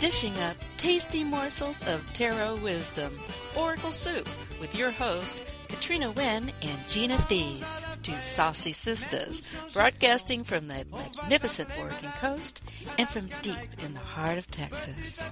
Dishing 0.00 0.38
up 0.40 0.56
tasty 0.76 1.24
morsels 1.24 1.80
of 1.88 2.04
tarot 2.12 2.56
wisdom, 2.56 3.18
Oracle 3.56 3.90
Soup, 3.90 4.28
with 4.60 4.74
your 4.74 4.90
host, 4.90 5.42
Katrina 5.68 6.10
Wynne 6.10 6.52
and 6.60 6.88
Gina 6.88 7.16
Thies, 7.16 7.86
two 8.02 8.18
saucy 8.18 8.72
sisters, 8.72 9.42
broadcasting 9.72 10.44
from 10.44 10.68
the 10.68 10.84
magnificent 10.92 11.70
Oregon 11.78 12.10
coast 12.18 12.62
and 12.98 13.08
from 13.08 13.30
deep 13.40 13.56
in 13.82 13.94
the 13.94 14.00
heart 14.00 14.36
of 14.36 14.50
Texas. 14.50 15.28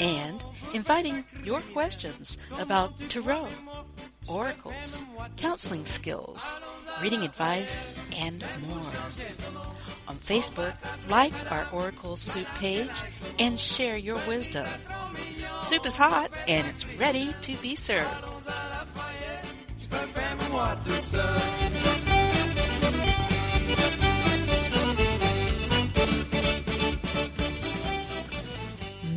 And 0.00 0.44
inviting 0.74 1.24
your 1.44 1.60
questions 1.72 2.38
about 2.58 2.98
tarot, 3.08 3.48
oracles, 4.28 5.02
counseling 5.36 5.84
skills, 5.84 6.56
reading 7.02 7.22
advice, 7.22 7.94
and 8.16 8.44
more. 8.68 8.92
On 10.08 10.16
Facebook, 10.16 10.74
like 11.08 11.32
our 11.50 11.66
Oracle 11.72 12.16
Soup 12.16 12.46
page 12.56 13.02
and 13.38 13.58
share 13.58 13.96
your 13.96 14.18
wisdom. 14.26 14.66
Soup 15.60 15.84
is 15.86 15.96
hot 15.96 16.30
and 16.48 16.66
it's 16.66 16.86
ready 16.98 17.34
to 17.42 17.56
be 17.56 17.76
served. 17.76 18.10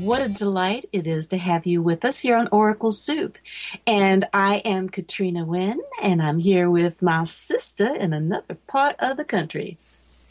What 0.05 0.21
a 0.21 0.29
delight 0.29 0.87
it 0.91 1.07
is 1.07 1.25
to 1.27 1.37
have 1.37 1.65
you 1.65 1.81
with 1.81 2.05
us 2.05 2.19
here 2.19 2.37
on 2.37 2.47
Oracle 2.51 2.91
Soup. 2.91 3.39
And 3.87 4.27
I 4.35 4.57
am 4.57 4.87
Katrina 4.87 5.43
Wynne, 5.43 5.81
and 5.99 6.21
I'm 6.21 6.37
here 6.37 6.69
with 6.69 7.01
my 7.01 7.23
sister 7.23 7.91
in 7.91 8.13
another 8.13 8.53
part 8.67 8.97
of 8.99 9.17
the 9.17 9.25
country. 9.25 9.79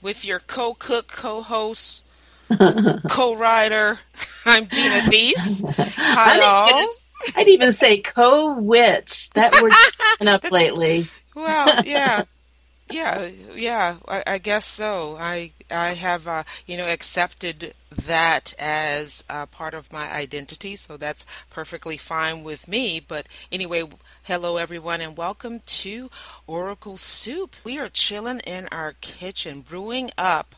With 0.01 0.25
your 0.25 0.39
co 0.39 0.75
cook, 0.75 1.09
co 1.09 1.43
host, 1.43 2.05
co 3.09 3.35
writer, 3.37 3.99
I'm 4.47 4.69
Gina 4.69 5.11
Thies. 5.11 5.65
Hi, 5.97 6.41
all. 6.41 6.87
I'd 7.35 7.49
even 7.49 7.73
say 7.73 7.99
co-witch. 7.99 9.31
That 9.31 9.61
word's 9.61 9.75
been 10.21 10.29
up 10.29 10.49
lately. 10.53 11.07
Well, 11.35 11.85
yeah, 11.85 12.23
yeah, 12.91 13.31
yeah. 13.55 13.97
I, 14.07 14.23
I, 14.27 14.39
guess 14.39 14.67
so. 14.67 15.17
I 15.19 15.53
I 15.71 15.95
have 15.95 16.29
uh, 16.29 16.45
you 16.67 16.77
know 16.77 16.89
accepted 16.89 17.75
that 17.91 18.55
as 18.59 19.25
uh, 19.31 19.47
part 19.47 19.75
of 19.75 19.93
my 19.93 20.13
identity, 20.13 20.77
so 20.77 20.97
that's 20.97 21.25
perfectly 21.51 21.97
fine 21.97 22.45
with 22.45 22.69
me. 22.69 23.01
But 23.01 23.27
anyway, 23.51 23.85
hello 24.25 24.59
everyone, 24.59 25.01
and 25.01 25.17
welcome 25.17 25.61
to 25.67 26.11
Oracle 26.47 26.97
Soup. 26.97 27.57
We 27.65 27.79
are 27.79 27.89
chilling 27.89 28.41
in 28.41 28.69
our 28.71 28.95
kitchen, 29.01 29.63
brewing 29.63 30.11
up 30.19 30.55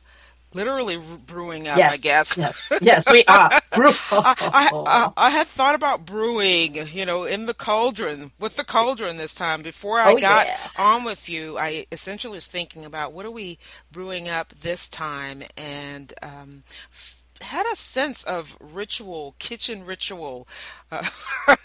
literally 0.57 0.99
brewing 1.27 1.69
up, 1.69 1.77
yes, 1.77 1.93
I 1.93 1.97
guess. 1.99 2.37
Yes, 2.37 2.73
yes, 2.83 3.12
we 3.12 3.23
are. 3.29 3.51
I, 3.53 3.61
I, 4.12 5.13
I, 5.17 5.31
had 5.31 5.47
thought 5.47 5.75
about 5.75 6.07
brewing, 6.07 6.87
you 6.93 7.07
know, 7.07 7.25
in 7.25 7.47
the 7.47 7.55
cauldron, 7.55 8.33
with 8.41 8.57
the 8.57 8.65
cauldron 8.65 9.19
this 9.19 9.35
time. 9.35 9.63
Before 9.63 10.01
I 10.01 10.13
oh, 10.13 10.17
got 10.17 10.47
yeah. 10.47 10.59
on 10.79 11.05
with 11.05 11.29
you, 11.29 11.59
I 11.59 11.85
essentially 11.93 12.35
was 12.35 12.47
thinking 12.47 12.85
about 12.85 13.13
what 13.13 13.27
are 13.27 13.31
we 13.31 13.59
brewing 13.93 14.29
up 14.29 14.53
this 14.61 14.89
time 14.89 15.43
and 15.57 16.13
um, 16.23 16.65
had 17.41 17.67
a 17.73 17.77
sense 17.77 18.23
of 18.25 18.56
ritual, 18.61 19.34
kitchen 19.39 19.84
ritual. 19.84 20.48
Uh, 20.91 21.05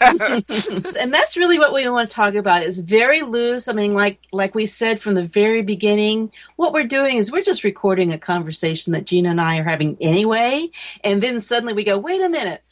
and 0.00 1.12
that's 1.12 1.36
really 1.36 1.58
what 1.58 1.72
we 1.72 1.88
want 1.88 2.08
to 2.08 2.14
talk 2.14 2.34
about. 2.34 2.62
It's 2.62 2.78
very 2.78 3.22
loose. 3.22 3.68
I 3.68 3.72
mean, 3.72 3.94
like 3.94 4.20
like 4.32 4.54
we 4.54 4.66
said 4.66 5.00
from 5.00 5.14
the 5.14 5.24
very 5.24 5.62
beginning, 5.62 6.32
what 6.56 6.72
we're 6.72 6.84
doing 6.84 7.16
is 7.16 7.30
we're 7.30 7.42
just 7.42 7.64
recording 7.64 8.12
a 8.12 8.18
conversation 8.18 8.92
that 8.92 9.06
Gina 9.06 9.30
and 9.30 9.40
I 9.40 9.58
are 9.58 9.64
having 9.64 9.96
anyway, 10.00 10.70
and 11.04 11.22
then 11.22 11.40
suddenly 11.40 11.74
we 11.74 11.84
go, 11.84 11.98
wait 11.98 12.20
a 12.20 12.28
minute 12.28 12.62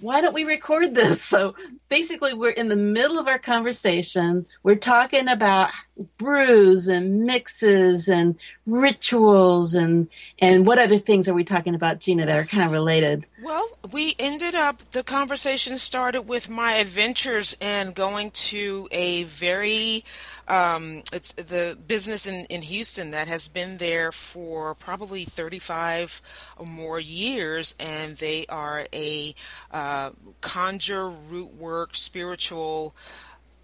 why 0.00 0.20
don't 0.20 0.34
we 0.34 0.44
record 0.44 0.94
this? 0.94 1.22
So 1.22 1.54
basically, 1.88 2.34
we're 2.34 2.50
in 2.50 2.68
the 2.68 2.76
middle 2.76 3.18
of 3.18 3.26
our 3.26 3.38
conversation. 3.38 4.46
We're 4.62 4.76
talking 4.76 5.28
about 5.28 5.70
brews 6.18 6.88
and 6.88 7.24
mixes 7.24 8.08
and 8.08 8.36
rituals 8.66 9.74
and 9.74 10.08
and 10.38 10.66
what 10.66 10.78
other 10.78 10.98
things 10.98 11.28
are 11.28 11.34
we 11.34 11.44
talking 11.44 11.74
about, 11.74 12.00
Gina, 12.00 12.26
that 12.26 12.38
are 12.38 12.44
kind 12.44 12.64
of 12.64 12.72
related? 12.72 13.26
Well, 13.42 13.66
we 13.92 14.14
ended 14.18 14.54
up 14.54 14.90
the 14.90 15.02
conversation 15.02 15.78
started 15.78 16.22
with 16.22 16.48
my 16.50 16.74
adventures 16.74 17.56
and 17.60 17.94
going 17.94 18.30
to 18.32 18.88
a 18.90 19.22
very 19.24 20.04
um, 20.48 21.02
it's 21.12 21.32
the 21.32 21.76
business 21.86 22.26
in, 22.26 22.46
in 22.46 22.62
Houston 22.62 23.10
that 23.10 23.28
has 23.28 23.48
been 23.48 23.78
there 23.78 24.12
for 24.12 24.74
probably 24.74 25.24
35 25.24 26.22
or 26.56 26.66
more 26.66 27.00
years, 27.00 27.74
and 27.80 28.16
they 28.16 28.46
are 28.48 28.86
a 28.92 29.34
uh, 29.72 30.10
conjure, 30.40 31.08
root 31.08 31.54
work, 31.54 31.96
spiritual 31.96 32.94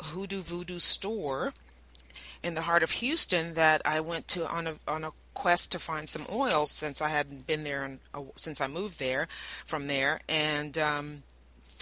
hoodoo 0.03 0.43
voodoo 0.43 0.81
store 0.81 1.53
in 2.43 2.55
the 2.55 2.63
heart 2.63 2.83
of 2.83 2.91
Houston 2.93 3.55
that 3.55 3.81
I 3.85 4.01
went 4.01 4.27
to 4.29 4.49
on 4.49 4.67
a 4.67 4.75
on 4.89 5.05
a 5.05 5.13
quest 5.35 5.73
to 5.73 5.79
find 5.79 6.09
some 6.09 6.27
oils 6.31 6.71
since 6.71 7.01
I 7.01 7.09
hadn't 7.09 7.47
been 7.47 7.65
there 7.65 7.85
in, 7.85 8.01
since 8.37 8.61
I 8.61 8.67
moved 8.67 8.99
there 8.99 9.29
from 9.65 9.87
there. 9.87 10.21
And 10.29 10.77
um, 10.77 11.23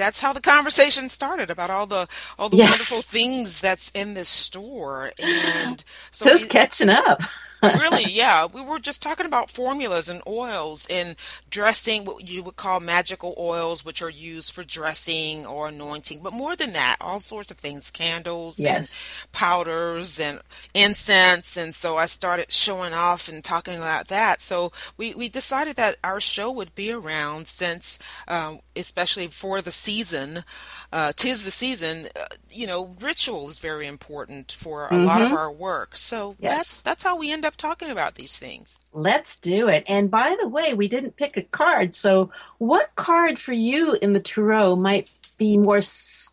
that's 0.01 0.21
how 0.21 0.33
the 0.33 0.41
conversation 0.41 1.09
started 1.09 1.51
about 1.51 1.71
all 1.71 1.87
the 1.87 2.09
all 2.39 2.49
the 2.49 2.57
yes. 2.57 2.71
wonderful 2.71 3.03
things 3.03 3.61
that's 3.61 3.91
in 3.91 4.15
this 4.15 4.29
store 4.29 5.13
and 5.19 5.85
so 6.11 6.29
just 6.29 6.45
we, 6.45 6.51
catching 6.51 6.89
up 6.89 7.21
really 7.63 8.05
yeah 8.05 8.47
we 8.47 8.61
were 8.61 8.79
just 8.79 9.03
talking 9.03 9.27
about 9.27 9.51
formulas 9.51 10.09
and 10.09 10.23
oils 10.27 10.87
and 10.91 11.17
dressing 11.51 12.05
what 12.05 12.29
you 12.29 12.43
would 12.43 12.57
call 12.57 12.81
magical 12.81 13.35
oils 13.39 13.85
which 13.85 14.03
are 14.03 14.11
used 14.11 14.53
for 14.53 14.63
dressing 14.63 15.47
or 15.47 15.69
anointing 15.69 16.21
but 16.23 16.33
more 16.33 16.57
than 16.57 16.73
that 16.73 16.97
all 17.01 17.19
sorts 17.19 17.51
of 17.51 17.57
things 17.59 17.91
candles 17.91 18.59
yes. 18.59 19.23
and 19.23 19.33
powders 19.33 20.19
and 20.19 20.41
incense 20.75 21.57
and 21.57 21.75
so 21.75 21.97
i 21.97 22.07
started 22.07 22.51
showing 22.51 22.93
off 22.93 23.29
and 23.29 23.45
talking 23.45 23.77
about 23.77 24.09
that 24.09 24.41
so 24.41 24.73
we, 24.97 25.15
we 25.15 25.29
decided 25.29 25.77
that 25.77 25.97
our 26.03 26.21
show 26.21 26.51
would 26.51 26.75
be 26.75 26.91
around 26.91 27.47
since 27.47 27.99
um, 28.29 28.61
especially 28.77 29.27
for 29.27 29.61
the 29.61 29.71
season 29.71 30.45
uh, 30.93 31.13
tis 31.17 31.45
the 31.45 31.51
season 31.51 32.09
uh, 32.19 32.25
you 32.51 32.67
know 32.67 32.95
ritual 33.01 33.49
is 33.49 33.61
very 33.61 33.87
important 33.87 34.53
for 34.53 34.87
a 34.87 34.91
mm-hmm. 34.91 35.05
lot 35.05 35.21
of 35.21 35.29
mm-hmm. 35.29 35.37
our 35.37 35.53
work 35.53 35.97
so 35.97 36.37
yes. 36.39 36.57
that's 36.57 36.83
that's 36.83 37.03
how 37.03 37.17
we 37.17 37.31
end 37.31 37.45
up 37.45 37.50
talking 37.57 37.91
about 37.91 38.15
these 38.15 38.39
things 38.39 38.81
let's 38.93 39.39
do 39.39 39.69
it 39.69 39.85
and 39.87 40.11
by 40.11 40.37
the 40.41 40.49
way 40.49 40.75
we 40.75 40.89
didn't 40.89 41.17
pick 41.17 41.37
a 41.37 41.43
card 41.43 41.95
so 41.95 42.31
what 42.59 42.95
card 42.97 43.39
for 43.39 43.53
you 43.53 43.97
in 44.01 44.13
the 44.13 44.21
tarot 44.21 44.77
might 44.77 45.11
be 45.37 45.57
more 45.57 45.81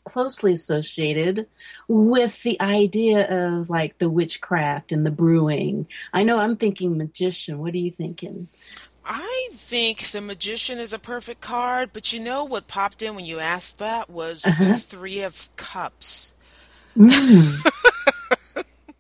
closely 0.04 0.54
associated 0.54 1.48
with 1.88 2.44
the 2.44 2.60
idea 2.62 3.56
of 3.56 3.70
like 3.70 3.98
the 3.98 4.10
witchcraft 4.10 4.92
and 4.92 5.06
the 5.06 5.12
brewing 5.12 5.88
i 6.14 6.24
know 6.24 6.40
i'm 6.40 6.56
thinking 6.56 6.98
magician 6.98 7.60
what 7.60 7.74
are 7.74 7.78
you 7.78 7.92
thinking 7.92 8.48
I 9.10 9.50
think 9.54 10.12
the 10.12 10.20
magician 10.20 10.80
is 10.80 10.92
a 10.92 11.00
perfect 11.00 11.40
card, 11.40 11.92
but 11.94 12.12
you 12.12 12.20
know 12.20 12.44
what 12.44 12.68
popped 12.68 13.02
in 13.02 13.16
when 13.16 13.24
you 13.24 13.40
asked 13.40 13.78
that 13.80 14.10
was 14.10 14.46
uh-huh. 14.46 14.66
the 14.66 14.78
three 14.78 15.22
of 15.22 15.50
cups. 15.56 16.34
Mm. 16.98 17.70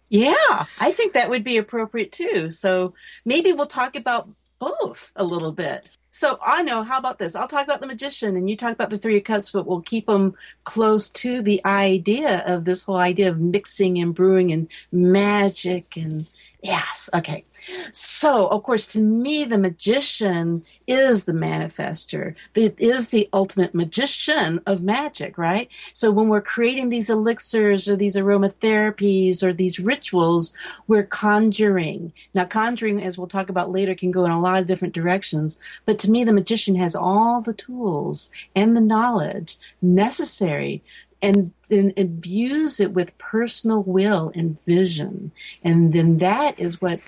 yeah, 0.09 0.65
I 0.79 0.91
think 0.91 1.13
that 1.13 1.29
would 1.29 1.43
be 1.43 1.57
appropriate 1.57 2.11
too. 2.11 2.51
So 2.51 2.93
maybe 3.25 3.51
we'll 3.51 3.65
talk 3.65 3.95
about 3.95 4.29
both 4.59 5.11
a 5.15 5.23
little 5.23 5.51
bit. 5.51 5.89
So 6.09 6.39
I 6.43 6.63
know. 6.63 6.81
How 6.83 6.97
about 6.97 7.19
this? 7.19 7.35
I'll 7.35 7.47
talk 7.47 7.63
about 7.63 7.79
the 7.79 7.87
magician, 7.87 8.35
and 8.37 8.49
you 8.49 8.57
talk 8.57 8.73
about 8.73 8.89
the 8.89 8.97
three 8.97 9.17
of 9.17 9.23
cups, 9.23 9.51
but 9.51 9.67
we'll 9.67 9.81
keep 9.81 10.07
them 10.07 10.33
close 10.63 11.09
to 11.09 11.41
the 11.43 11.63
idea 11.63 12.43
of 12.47 12.65
this 12.65 12.83
whole 12.83 12.97
idea 12.97 13.29
of 13.29 13.39
mixing 13.39 13.99
and 13.99 14.15
brewing 14.15 14.51
and 14.51 14.67
magic 14.91 15.95
and 15.95 16.25
Yes. 16.63 17.07
Okay. 17.13 17.45
So, 17.91 18.47
of 18.47 18.63
course, 18.63 18.87
to 18.93 19.01
me, 19.01 19.45
the 19.45 19.59
magician 19.59 20.65
is 20.87 21.25
the 21.25 21.33
manifester. 21.33 22.33
It 22.55 22.75
is 22.79 23.09
the 23.09 23.29
ultimate 23.31 23.75
magician 23.75 24.61
of 24.65 24.81
magic, 24.81 25.37
right? 25.37 25.69
So, 25.93 26.09
when 26.09 26.29
we're 26.29 26.41
creating 26.41 26.89
these 26.89 27.11
elixirs 27.11 27.87
or 27.87 27.95
these 27.95 28.15
aromatherapies 28.15 29.43
or 29.43 29.53
these 29.53 29.79
rituals, 29.79 30.51
we're 30.87 31.03
conjuring. 31.03 32.11
Now, 32.33 32.45
conjuring, 32.45 33.03
as 33.03 33.19
we'll 33.19 33.27
talk 33.27 33.49
about 33.49 33.71
later, 33.71 33.93
can 33.93 34.11
go 34.11 34.25
in 34.25 34.31
a 34.31 34.41
lot 34.41 34.59
of 34.59 34.67
different 34.67 34.95
directions. 34.95 35.59
But 35.85 35.99
to 35.99 36.11
me, 36.11 36.23
the 36.23 36.33
magician 36.33 36.75
has 36.75 36.95
all 36.95 37.39
the 37.39 37.53
tools 37.53 38.31
and 38.55 38.75
the 38.75 38.81
knowledge 38.81 39.57
necessary 39.81 40.81
and 41.21 41.51
then 41.69 41.93
imbues 41.95 42.79
it 42.79 42.93
with 42.93 43.17
personal 43.17 43.83
will 43.83 44.31
and 44.35 44.63
vision. 44.65 45.31
And 45.63 45.93
then 45.93 46.17
that 46.19 46.59
is 46.59 46.81
what 46.81 46.99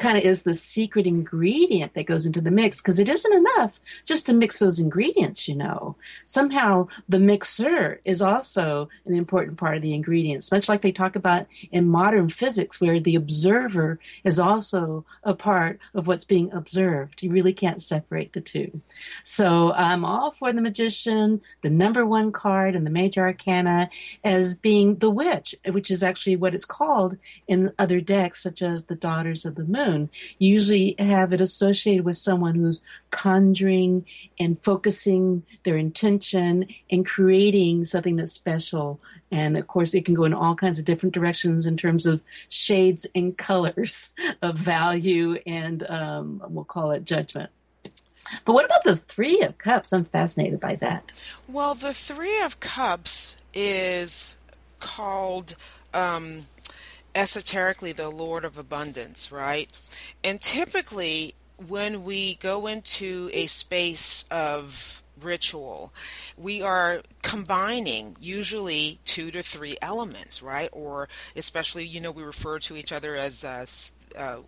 kind 0.00 0.16
of 0.18 0.24
is 0.24 0.42
the 0.42 0.54
secret 0.54 1.06
ingredient 1.06 1.94
that 1.94 2.06
goes 2.06 2.26
into 2.26 2.40
the 2.40 2.50
mix 2.50 2.80
because 2.80 2.98
it 2.98 3.08
isn't 3.08 3.36
enough 3.36 3.78
just 4.04 4.26
to 4.26 4.32
mix 4.32 4.58
those 4.58 4.80
ingredients, 4.80 5.46
you 5.46 5.54
know. 5.54 5.94
Somehow 6.24 6.88
the 7.08 7.18
mixer 7.18 8.00
is 8.04 8.22
also 8.22 8.88
an 9.04 9.14
important 9.14 9.58
part 9.58 9.76
of 9.76 9.82
the 9.82 9.94
ingredients, 9.94 10.50
much 10.50 10.68
like 10.68 10.80
they 10.80 10.90
talk 10.90 11.16
about 11.16 11.46
in 11.70 11.86
modern 11.86 12.30
physics, 12.30 12.80
where 12.80 12.98
the 12.98 13.14
observer 13.14 13.98
is 14.24 14.40
also 14.40 15.04
a 15.22 15.34
part 15.34 15.78
of 15.94 16.08
what's 16.08 16.24
being 16.24 16.50
observed. 16.52 17.22
You 17.22 17.30
really 17.30 17.52
can't 17.52 17.82
separate 17.82 18.32
the 18.32 18.40
two. 18.40 18.80
So 19.24 19.72
I'm 19.74 20.04
all 20.04 20.30
for 20.30 20.52
the 20.52 20.62
magician, 20.62 21.42
the 21.60 21.70
number 21.70 22.06
one 22.06 22.32
card 22.32 22.74
in 22.74 22.84
the 22.84 22.90
major 22.90 23.20
arcana 23.20 23.90
as 24.24 24.56
being 24.56 24.96
the 24.96 25.10
witch, 25.10 25.54
which 25.70 25.90
is 25.90 26.02
actually 26.02 26.36
what 26.36 26.54
it's 26.54 26.64
called 26.64 27.18
in 27.46 27.72
other 27.78 28.00
decks, 28.00 28.42
such 28.42 28.62
as 28.62 28.84
the 28.84 28.94
Daughters 28.94 29.44
of 29.44 29.56
the 29.56 29.64
Moon. 29.64 29.89
You 29.94 30.08
usually 30.38 30.94
have 30.98 31.32
it 31.32 31.40
associated 31.40 32.04
with 32.04 32.16
someone 32.16 32.54
who's 32.54 32.82
conjuring 33.10 34.06
and 34.38 34.60
focusing 34.60 35.42
their 35.64 35.76
intention 35.76 36.66
and 36.90 37.06
creating 37.06 37.84
something 37.84 38.16
that's 38.16 38.32
special. 38.32 39.00
And 39.30 39.56
of 39.56 39.66
course, 39.66 39.94
it 39.94 40.04
can 40.04 40.14
go 40.14 40.24
in 40.24 40.34
all 40.34 40.54
kinds 40.54 40.78
of 40.78 40.84
different 40.84 41.14
directions 41.14 41.66
in 41.66 41.76
terms 41.76 42.06
of 42.06 42.20
shades 42.48 43.06
and 43.14 43.36
colors 43.50 44.10
of 44.42 44.56
value 44.56 45.38
and 45.46 45.88
um, 45.88 46.42
we'll 46.48 46.64
call 46.64 46.90
it 46.92 47.04
judgment. 47.04 47.50
But 48.44 48.52
what 48.52 48.64
about 48.64 48.84
the 48.84 48.96
Three 48.96 49.40
of 49.42 49.58
Cups? 49.58 49.92
I'm 49.92 50.04
fascinated 50.04 50.60
by 50.60 50.76
that. 50.76 51.10
Well, 51.48 51.74
the 51.74 51.94
Three 51.94 52.40
of 52.42 52.60
Cups 52.60 53.36
is 53.54 54.38
called 54.78 55.56
um, 55.92 56.46
esoterically 57.14 57.92
the 57.92 58.08
Lord 58.08 58.44
of 58.44 58.58
Abundance, 58.58 59.30
right? 59.32 59.70
And 60.22 60.40
typically, 60.40 61.34
when 61.56 62.04
we 62.04 62.36
go 62.36 62.66
into 62.66 63.30
a 63.32 63.46
space 63.46 64.24
of 64.30 65.02
ritual, 65.20 65.92
we 66.36 66.62
are 66.62 67.02
combining 67.22 68.16
usually 68.20 68.98
two 69.04 69.30
to 69.30 69.42
three 69.42 69.76
elements, 69.82 70.42
right? 70.42 70.70
Or 70.72 71.08
especially, 71.36 71.84
you 71.84 72.00
know, 72.00 72.10
we 72.10 72.22
refer 72.22 72.58
to 72.60 72.76
each 72.76 72.92
other 72.92 73.16
as 73.16 73.44
uh, 73.44 73.66
uh, 74.16 74.38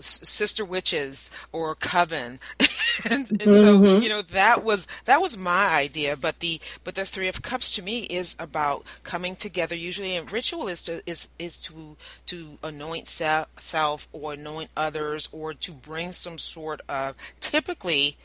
sister 0.00 0.64
witches 0.64 1.30
or 1.52 1.74
coven 1.74 2.40
and, 3.10 3.30
and 3.30 3.40
mm-hmm. 3.40 3.52
so 3.52 3.98
you 3.98 4.08
know 4.08 4.22
that 4.22 4.64
was 4.64 4.86
that 5.04 5.20
was 5.20 5.36
my 5.36 5.74
idea 5.74 6.16
but 6.16 6.40
the 6.40 6.60
but 6.82 6.94
the 6.94 7.04
three 7.04 7.28
of 7.28 7.42
cups 7.42 7.74
to 7.74 7.82
me 7.82 8.04
is 8.04 8.34
about 8.38 8.84
coming 9.02 9.36
together 9.36 9.74
usually 9.74 10.16
in 10.16 10.26
ritual 10.26 10.68
is 10.68 10.84
to 10.84 11.02
is 11.06 11.28
is 11.38 11.60
to 11.60 11.96
to 12.26 12.58
anoint 12.62 13.08
self 13.08 14.08
or 14.12 14.32
anoint 14.32 14.70
others 14.76 15.28
or 15.32 15.54
to 15.54 15.72
bring 15.72 16.12
some 16.12 16.38
sort 16.38 16.80
of 16.88 17.14
typically 17.40 18.16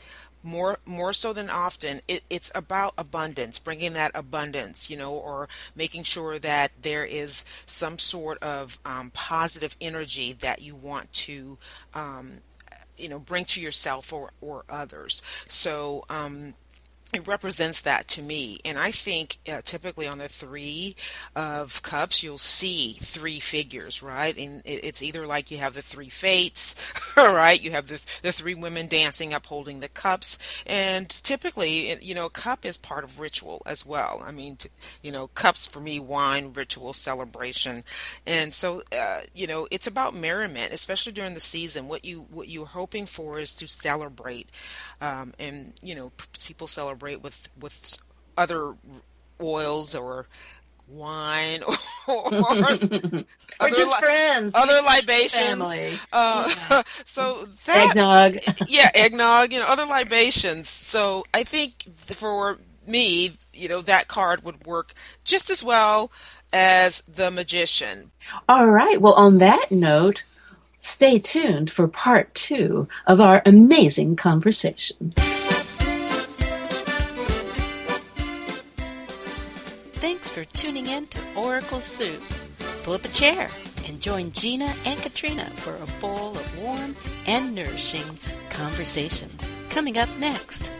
more 0.42 0.78
more 0.86 1.12
so 1.12 1.32
than 1.32 1.50
often 1.50 2.00
it, 2.06 2.22
it's 2.30 2.50
about 2.54 2.94
abundance 2.96 3.58
bringing 3.58 3.92
that 3.92 4.10
abundance 4.14 4.88
you 4.88 4.96
know 4.96 5.12
or 5.12 5.48
making 5.74 6.02
sure 6.02 6.38
that 6.38 6.70
there 6.80 7.04
is 7.04 7.44
some 7.66 7.98
sort 7.98 8.38
of 8.42 8.78
um, 8.84 9.10
positive 9.12 9.76
energy 9.80 10.32
that 10.32 10.62
you 10.62 10.76
want 10.76 11.12
to 11.12 11.58
um, 11.94 12.38
you 12.98 13.08
know 13.08 13.18
bring 13.18 13.44
to 13.44 13.60
yourself 13.60 14.12
or, 14.12 14.30
or 14.40 14.64
others. 14.68 15.22
So 15.46 16.04
um, 16.10 16.54
it 17.14 17.26
represents 17.26 17.80
that 17.82 18.06
to 18.06 18.22
me. 18.22 18.58
And 18.64 18.78
i 18.78 18.90
think 18.90 19.38
uh, 19.48 19.62
typically 19.64 20.06
on 20.06 20.18
the 20.18 20.28
three 20.28 20.94
of 21.34 21.82
cups 21.82 22.22
you'll 22.22 22.38
see 22.38 22.92
three 23.00 23.40
figures 23.40 24.02
right? 24.02 24.36
And 24.36 24.62
it's 24.64 25.02
either 25.02 25.26
like 25.26 25.50
you 25.50 25.58
have 25.58 25.74
the 25.74 25.82
three 25.82 26.10
fates 26.10 26.74
right? 27.16 27.60
You 27.60 27.70
have 27.70 27.88
the, 27.88 28.00
the 28.22 28.32
three 28.32 28.54
women 28.54 28.88
dancing 28.88 29.32
up 29.32 29.46
holding 29.46 29.80
the 29.80 29.88
cups. 29.88 30.62
And 30.66 31.08
typically 31.08 31.96
you 32.02 32.14
know 32.14 32.28
cup 32.28 32.64
is 32.64 32.76
part 32.76 33.04
of 33.04 33.20
ritual 33.20 33.62
as 33.64 33.86
well. 33.86 34.22
I 34.24 34.30
mean 34.30 34.58
you 35.02 35.10
know 35.10 35.28
cups 35.28 35.64
for 35.66 35.80
me 35.80 35.98
wine 35.98 36.52
ritual 36.52 36.92
celebration. 36.92 37.84
And 38.26 38.52
so 38.52 38.82
uh, 38.92 39.22
you 39.34 39.46
know 39.46 39.66
it's 39.70 39.86
about 39.86 40.14
merriment 40.14 40.72
especially 40.74 41.12
during 41.12 41.34
the 41.34 41.40
season. 41.40 41.88
What 41.88 42.04
you 42.04 42.26
what 42.30 42.48
you're 42.48 42.66
hoping 42.66 43.06
for 43.06 43.38
is 43.38 43.54
to 43.54 43.66
celebrate 43.66 44.50
um, 45.00 45.32
and 45.38 45.72
you 45.82 45.94
know 45.94 46.12
people 46.44 46.66
celebrate 46.66 46.97
celebrate 46.98 47.22
with 47.22 47.48
with 47.60 47.98
other 48.36 48.74
oils 49.40 49.94
or 49.94 50.26
wine 50.88 51.62
or, 51.62 51.74
or, 52.08 52.34
or 52.34 53.68
just 53.68 53.92
li- 53.92 54.00
friends, 54.00 54.54
other 54.54 54.80
libations. 54.82 56.00
Uh, 56.12 56.52
yeah. 56.70 56.82
so 57.04 57.46
that 57.66 57.90
eggnog, 57.90 58.36
yeah, 58.68 58.90
eggnog. 58.94 59.52
You 59.52 59.60
know, 59.60 59.66
other 59.68 59.84
libations. 59.84 60.68
So 60.68 61.24
I 61.32 61.44
think 61.44 61.84
for 61.94 62.58
me, 62.86 63.36
you 63.52 63.68
know, 63.68 63.82
that 63.82 64.08
card 64.08 64.44
would 64.44 64.66
work 64.66 64.92
just 65.24 65.50
as 65.50 65.62
well 65.62 66.10
as 66.52 67.02
the 67.02 67.30
magician. 67.30 68.10
All 68.48 68.68
right. 68.68 69.00
Well, 69.00 69.14
on 69.14 69.38
that 69.38 69.70
note, 69.70 70.24
stay 70.78 71.18
tuned 71.18 71.70
for 71.70 71.86
part 71.86 72.34
two 72.34 72.88
of 73.06 73.20
our 73.20 73.42
amazing 73.44 74.16
conversation. 74.16 75.14
For 79.98 80.44
tuning 80.44 80.86
in 80.86 81.08
to 81.08 81.18
Oracle 81.34 81.80
Soup. 81.80 82.22
Pull 82.84 82.94
up 82.94 83.04
a 83.04 83.08
chair 83.08 83.50
and 83.86 84.00
join 84.00 84.30
Gina 84.30 84.72
and 84.86 85.00
Katrina 85.00 85.46
for 85.46 85.74
a 85.74 86.00
bowl 86.00 86.36
of 86.36 86.62
warm 86.62 86.94
and 87.26 87.52
nourishing 87.52 88.06
conversation. 88.48 89.28
Coming 89.70 89.98
up 89.98 90.08
next. 90.20 90.70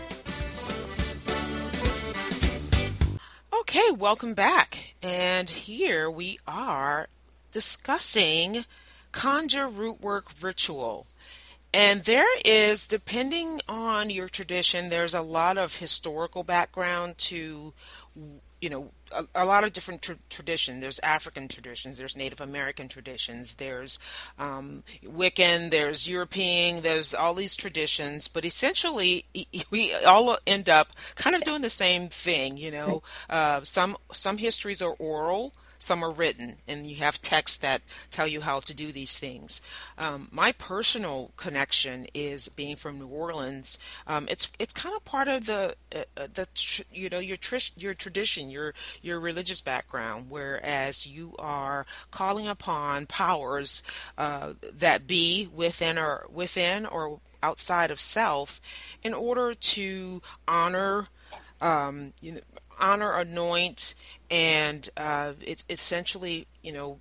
Okay, 3.61 3.91
welcome 3.91 4.35
back. 4.35 4.95
And 5.03 5.51
here 5.51 6.09
we 6.09 6.39
are 6.47 7.09
discussing 7.51 8.65
conjure 9.11 9.67
root 9.67 10.01
work 10.01 10.27
ritual. 10.41 11.09
And 11.75 12.05
there 12.05 12.39
is, 12.45 12.87
depending 12.87 13.61
on 13.69 14.11
your 14.11 14.29
tradition, 14.29 14.91
there's 14.91 15.15
a 15.15 15.23
lot 15.23 15.59
of 15.59 15.77
historical 15.77 16.45
background 16.45 17.19
to, 17.19 17.75
you 18.61 18.71
know, 18.71 18.93
a, 19.13 19.43
a, 19.43 19.45
lot 19.45 19.65
of 19.65 19.73
different 19.73 20.03
tra- 20.03 20.19
traditions. 20.29 20.81
There's 20.81 20.99
African 21.01 21.49
traditions, 21.49 21.99
there's 21.99 22.17
Native 22.17 22.41
American 22.41 22.89
traditions, 22.89 23.55
there's 23.57 23.99
um, 24.39 24.83
Wiccan, 25.05 25.71
there's 25.71 26.09
European, 26.09 26.83
there's 26.83 27.15
all 27.15 27.35
these 27.35 27.57
traditions. 27.57 28.29
But 28.29 28.45
essentially, 28.45 29.25
we 29.71 29.95
all 30.05 30.37
end 30.47 30.69
up 30.69 30.89
kind 31.15 31.37
of 31.37 31.45
doing 31.45 31.63
the 31.63 31.71
same 31.71 32.09
thing. 32.09 32.57
You 32.57 32.71
know, 32.71 33.03
uh, 33.31 33.61
some 33.63 33.97
some 34.13 34.39
histories 34.39 34.83
are 34.83 34.95
oral 34.99 35.53
some 35.79 36.03
are 36.03 36.11
written, 36.11 36.57
and 36.67 36.87
you 36.87 36.97
have 36.97 37.23
texts 37.23 37.57
that 37.59 37.83
tell 38.11 38.27
you 38.27 38.41
how 38.41 38.61
to 38.61 38.75
do 38.75 38.93
these 38.93 39.17
things. 39.17 39.61
Um, 39.97 40.29
my 40.31 40.53
personal 40.53 41.31
connection 41.37 42.07
is 42.13 42.49
being 42.49 42.77
from 42.77 42.99
New 42.99 43.07
Orleans. 43.07 43.79
Um, 44.07 44.27
it's 44.29 44.51
it's 44.59 44.75
kind 44.75 44.95
of 44.95 45.05
part 45.05 45.29
of 45.29 45.47
the 45.47 45.77
uh, 45.95 46.05
uh 46.17 46.27
the 46.35 46.49
you 46.93 47.09
know 47.09 47.21
your 47.21 47.37
tr- 47.37 47.73
your 47.77 47.95
tradition, 47.95 48.51
your 48.51 48.75
your 49.03 49.21
religious 49.21 49.61
background. 49.61 50.27
Whereas 50.29 51.07
you 51.07 51.35
are 51.39 51.87
calling 52.11 52.49
upon 52.49 53.07
powers 53.07 53.83
uh, 54.19 54.55
that 54.75 55.07
be 55.07 55.49
within 55.55 55.97
or 55.97 56.27
within 56.33 56.87
or 56.87 57.21
outside 57.41 57.93
of 57.93 58.01
self, 58.01 58.61
in 59.03 59.15
order 59.15 59.55
to 59.55 60.23
honor. 60.47 61.07
Um, 61.61 62.13
you 62.21 62.35
know, 62.35 62.41
honor, 62.79 63.17
anoint, 63.19 63.95
and 64.31 64.89
uh, 64.97 65.33
it's 65.41 65.65
essentially, 65.69 66.47
you 66.63 66.73
know, 66.73 66.99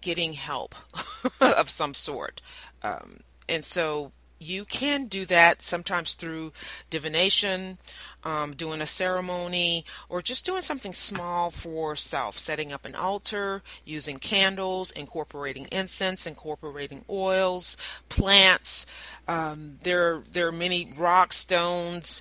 getting 0.00 0.34
help 0.34 0.74
of 1.40 1.70
some 1.70 1.94
sort. 1.94 2.40
Um, 2.82 3.20
and 3.48 3.64
so 3.64 4.12
you 4.38 4.64
can 4.64 5.06
do 5.06 5.24
that 5.26 5.62
sometimes 5.62 6.14
through 6.14 6.52
divination, 6.90 7.78
um, 8.24 8.52
doing 8.54 8.80
a 8.80 8.86
ceremony, 8.86 9.84
or 10.08 10.20
just 10.20 10.44
doing 10.44 10.62
something 10.62 10.92
small 10.92 11.50
for 11.50 11.96
self, 11.96 12.36
setting 12.36 12.72
up 12.72 12.84
an 12.84 12.94
altar, 12.94 13.62
using 13.84 14.18
candles, 14.18 14.90
incorporating 14.90 15.66
incense, 15.72 16.26
incorporating 16.26 17.04
oils, 17.08 17.76
plants. 18.08 18.86
Um, 19.26 19.78
there, 19.82 20.22
there 20.30 20.48
are 20.48 20.52
many 20.52 20.92
rock 20.96 21.32
stones 21.32 22.20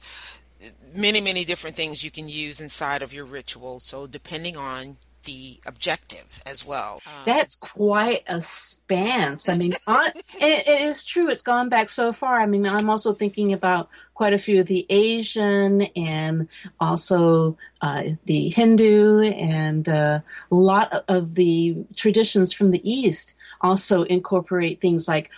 many, 0.94 1.22
many 1.22 1.46
different 1.46 1.76
things 1.76 2.04
you 2.04 2.12
can 2.12 2.28
use 2.28 2.62
inside 2.62 3.02
of 3.02 3.14
your 3.14 3.26
ritual. 3.26 3.80
So, 3.80 4.08
depending 4.08 4.58
on 4.58 4.98
the 5.24 5.60
objective 5.66 6.42
as 6.46 6.66
well. 6.66 7.02
Um, 7.06 7.24
That's 7.26 7.56
quite 7.56 8.24
a 8.28 8.42
span. 8.42 9.38
I 9.48 9.58
mean, 9.58 9.76
on, 9.88 10.08
it, 10.36 10.68
it 10.68 10.82
is 10.82 11.04
true. 11.04 11.30
It's 11.30 11.42
gone 11.42 11.70
back 11.70 11.90
so 11.90 12.12
far. 12.12 12.40
I 12.40 12.46
mean, 12.46 12.68
I'm 12.68 12.90
also 12.90 13.14
thinking 13.14 13.54
about 13.54 13.90
quite 14.14 14.34
a 14.34 14.38
few 14.38 14.60
of 14.60 14.68
the 14.68 14.86
Asian 14.90 15.84
and 15.96 16.48
also 16.80 17.58
uh, 17.82 18.04
the 18.26 18.50
Hindu 18.50 19.22
and 19.22 19.88
uh, 19.88 20.20
a 20.52 20.56
lot 20.56 21.06
of 21.08 21.36
the 21.36 21.78
traditions 21.96 22.54
from 22.54 22.72
the 22.72 22.90
East 22.90 23.36
also 23.62 24.04
incorporate 24.04 24.82
things 24.82 25.08
like 25.08 25.32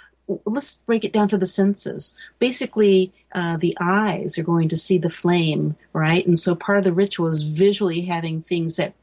let's 0.45 0.75
break 0.75 1.03
it 1.03 1.13
down 1.13 1.27
to 1.29 1.37
the 1.37 1.45
senses. 1.45 2.15
Basically, 2.39 3.13
uh, 3.33 3.57
the 3.57 3.77
eyes 3.79 4.37
are 4.37 4.43
going 4.43 4.69
to 4.69 4.77
see 4.77 4.97
the 4.97 5.09
flame, 5.09 5.75
right? 5.93 6.25
And 6.25 6.37
so 6.37 6.55
part 6.55 6.79
of 6.79 6.83
the 6.83 6.93
ritual 6.93 7.27
is 7.27 7.43
visually 7.43 8.01
having 8.01 8.41
things 8.41 8.77
that 8.77 8.93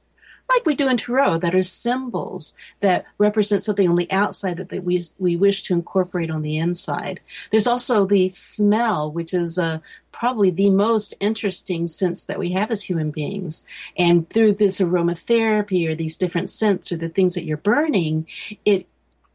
like 0.49 0.67
we 0.67 0.75
do 0.75 0.89
in 0.89 0.97
Tarot, 0.97 1.39
that 1.39 1.55
are 1.55 1.63
symbols 1.63 2.55
that 2.81 3.07
represent 3.19 3.63
something 3.63 3.89
on 3.89 3.97
the 3.97 4.11
outside 4.11 4.59
that, 4.59 4.69
that 4.69 4.85
we, 4.85 5.05
we 5.19 5.37
wish 5.37 5.63
to 5.63 5.75
incorporate 5.75 6.31
on 6.31 6.43
the 6.43 6.59
inside. 6.59 7.21
There's 7.51 7.67
also 7.67 8.05
the 8.05 8.29
smell, 8.29 9.11
which 9.11 9.33
is 9.33 9.59
uh, 9.59 9.79
probably 10.11 10.51
the 10.51 10.71
most 10.71 11.15
interesting 11.21 11.87
sense 11.87 12.25
that 12.25 12.39
we 12.39 12.53
have 12.53 12.71
as 12.71 12.83
human 12.83 13.11
beings. 13.11 13.65
And 13.97 14.29
through 14.29 14.55
this 14.55 14.81
aromatherapy 14.81 15.89
or 15.89 15.95
these 15.95 16.19
different 16.19 16.51
scents 16.51 16.93
or 16.93 16.97
the 16.97 17.09
things 17.09 17.35
that 17.35 17.45
you're 17.45 17.57
burning, 17.57 18.27
it 18.65 18.87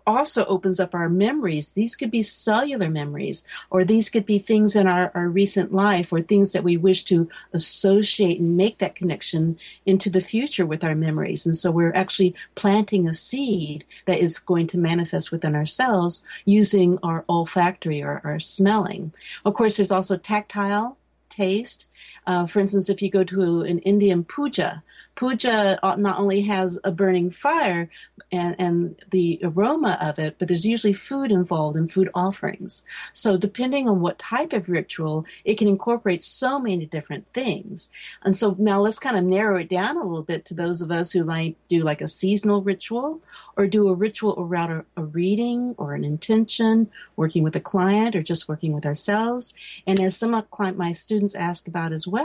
also 0.07 0.45
opens 0.45 0.79
up 0.79 0.95
our 0.95 1.09
memories. 1.09 1.73
These 1.73 1.95
could 1.95 2.09
be 2.09 2.23
cellular 2.23 2.89
memories, 2.89 3.45
or 3.69 3.83
these 3.83 4.09
could 4.09 4.25
be 4.25 4.39
things 4.39 4.75
in 4.75 4.87
our, 4.87 5.11
our 5.13 5.27
recent 5.27 5.73
life, 5.73 6.11
or 6.11 6.21
things 6.21 6.53
that 6.53 6.63
we 6.63 6.77
wish 6.77 7.03
to 7.05 7.29
associate 7.53 8.39
and 8.39 8.57
make 8.57 8.79
that 8.79 8.95
connection 8.95 9.59
into 9.85 10.09
the 10.09 10.21
future 10.21 10.65
with 10.65 10.83
our 10.83 10.95
memories. 10.95 11.45
And 11.45 11.55
so 11.55 11.69
we're 11.69 11.93
actually 11.93 12.33
planting 12.55 13.07
a 13.07 13.13
seed 13.13 13.85
that 14.05 14.19
is 14.19 14.39
going 14.39 14.67
to 14.67 14.77
manifest 14.77 15.31
within 15.31 15.55
ourselves 15.55 16.23
using 16.45 16.97
our 17.03 17.25
olfactory 17.27 18.01
or 18.01 18.21
our 18.23 18.39
smelling. 18.39 19.13
Of 19.43 19.53
course, 19.53 19.77
there's 19.77 19.91
also 19.91 20.17
tactile 20.17 20.97
taste. 21.29 21.89
Uh, 22.27 22.45
for 22.45 22.59
instance, 22.59 22.89
if 22.89 23.01
you 23.01 23.09
go 23.09 23.23
to 23.23 23.61
an 23.61 23.79
Indian 23.79 24.23
puja, 24.23 24.83
puja 25.15 25.79
not 25.97 26.19
only 26.19 26.41
has 26.41 26.77
a 26.83 26.91
burning 26.91 27.31
fire 27.31 27.89
and, 28.31 28.55
and 28.59 29.05
the 29.09 29.39
aroma 29.43 29.97
of 30.01 30.19
it, 30.19 30.35
but 30.37 30.49
there's 30.49 30.65
usually 30.65 30.91
food 30.91 31.31
involved 31.31 31.77
and 31.77 31.89
food 31.89 32.09
offerings. 32.13 32.85
So 33.13 33.37
depending 33.37 33.87
on 33.87 34.01
what 34.01 34.19
type 34.19 34.51
of 34.51 34.67
ritual, 34.67 35.25
it 35.45 35.57
can 35.57 35.69
incorporate 35.69 36.21
so 36.21 36.59
many 36.59 36.85
different 36.85 37.25
things. 37.33 37.89
And 38.23 38.35
so 38.35 38.55
now 38.59 38.81
let's 38.81 38.99
kind 38.99 39.17
of 39.17 39.23
narrow 39.23 39.57
it 39.57 39.69
down 39.69 39.95
a 39.95 40.03
little 40.03 40.21
bit 40.21 40.43
to 40.45 40.53
those 40.53 40.81
of 40.81 40.91
us 40.91 41.11
who 41.11 41.23
like 41.23 41.55
do 41.69 41.81
like 41.81 42.01
a 42.01 42.07
seasonal 42.07 42.61
ritual 42.61 43.21
or 43.55 43.67
do 43.67 43.87
a 43.87 43.93
ritual 43.93 44.35
around 44.37 44.71
a, 44.71 44.85
a 44.97 45.03
reading 45.03 45.73
or 45.77 45.93
an 45.93 46.03
intention, 46.03 46.91
working 47.15 47.41
with 47.41 47.55
a 47.55 47.61
client 47.61 48.15
or 48.15 48.21
just 48.21 48.49
working 48.49 48.73
with 48.73 48.85
ourselves. 48.85 49.53
And 49.87 49.99
as 49.99 50.17
some 50.17 50.33
of 50.33 50.45
my 50.75 50.91
students 50.91 51.33
ask 51.33 51.67
about 51.67 51.93
as 51.93 52.05
well, 52.05 52.16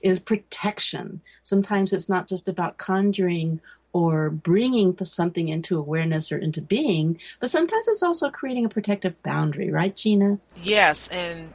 is 0.00 0.20
protection. 0.20 1.20
Sometimes 1.42 1.92
it's 1.92 2.08
not 2.08 2.28
just 2.28 2.48
about 2.48 2.78
conjuring 2.78 3.60
or 3.92 4.28
bringing 4.28 4.94
something 5.04 5.48
into 5.48 5.78
awareness 5.78 6.30
or 6.30 6.36
into 6.36 6.60
being, 6.60 7.18
but 7.40 7.48
sometimes 7.48 7.88
it's 7.88 8.02
also 8.02 8.28
creating 8.30 8.66
a 8.66 8.68
protective 8.68 9.20
boundary, 9.22 9.70
right, 9.70 9.96
Gina? 9.96 10.38
Yes, 10.62 11.08
and 11.08 11.50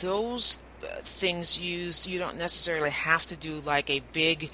those 0.00 0.58
uh, 0.84 0.86
things 1.02 1.60
used, 1.60 2.06
you 2.06 2.20
don't 2.20 2.38
necessarily 2.38 2.90
have 2.90 3.26
to 3.26 3.36
do 3.36 3.60
like 3.62 3.90
a 3.90 4.00
big 4.12 4.50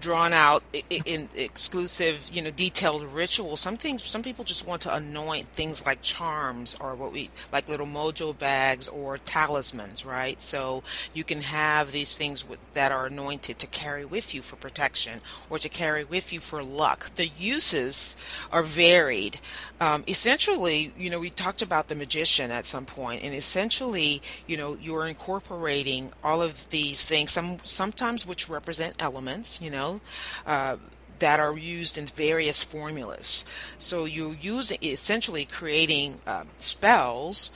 drawn 0.00 0.32
out 0.32 0.62
in 0.90 1.28
exclusive 1.34 2.30
you 2.32 2.42
know 2.42 2.50
detailed 2.50 3.02
rituals. 3.02 3.60
Some 3.60 3.76
things 3.76 4.02
some 4.04 4.22
people 4.22 4.44
just 4.44 4.66
want 4.66 4.82
to 4.82 4.94
anoint 4.94 5.48
things 5.48 5.84
like 5.84 6.02
charms 6.02 6.76
or 6.80 6.94
what 6.94 7.12
we 7.12 7.30
like 7.52 7.68
little 7.68 7.86
mojo 7.86 8.36
bags 8.36 8.88
or 8.88 9.18
talismans 9.18 10.04
right? 10.04 10.40
So 10.42 10.82
you 11.14 11.24
can 11.24 11.42
have 11.42 11.92
these 11.92 12.16
things 12.16 12.48
with, 12.48 12.58
that 12.74 12.92
are 12.92 13.06
anointed 13.06 13.58
to 13.58 13.66
carry 13.66 14.04
with 14.04 14.34
you 14.34 14.42
for 14.42 14.56
protection 14.56 15.20
or 15.50 15.58
to 15.58 15.68
carry 15.68 16.04
with 16.04 16.32
you 16.32 16.40
for 16.40 16.62
luck. 16.62 17.14
The 17.16 17.26
uses 17.26 18.16
are 18.52 18.62
varied. 18.62 19.40
Um, 19.80 20.04
essentially 20.06 20.92
you 20.96 21.10
know 21.10 21.20
we 21.20 21.30
talked 21.30 21.62
about 21.62 21.88
the 21.88 21.94
magician 21.94 22.50
at 22.50 22.66
some 22.66 22.84
point 22.84 23.22
and 23.22 23.34
essentially 23.34 24.22
you 24.46 24.56
know 24.56 24.76
you're 24.80 25.06
incorporating 25.06 26.12
all 26.22 26.42
of 26.42 26.68
these 26.70 27.08
things 27.08 27.30
some 27.30 27.58
sometimes 27.62 28.26
which 28.26 28.48
represent 28.48 28.94
elements 28.98 29.60
you 29.60 29.70
know 29.70 29.87
know, 29.88 30.00
uh, 30.46 30.76
that 31.18 31.40
are 31.40 31.56
used 31.56 31.98
in 31.98 32.06
various 32.06 32.62
formulas. 32.62 33.44
So 33.78 34.04
you're 34.04 34.36
using 34.40 34.78
essentially 34.82 35.44
creating 35.44 36.20
uh, 36.26 36.44
spells 36.58 37.50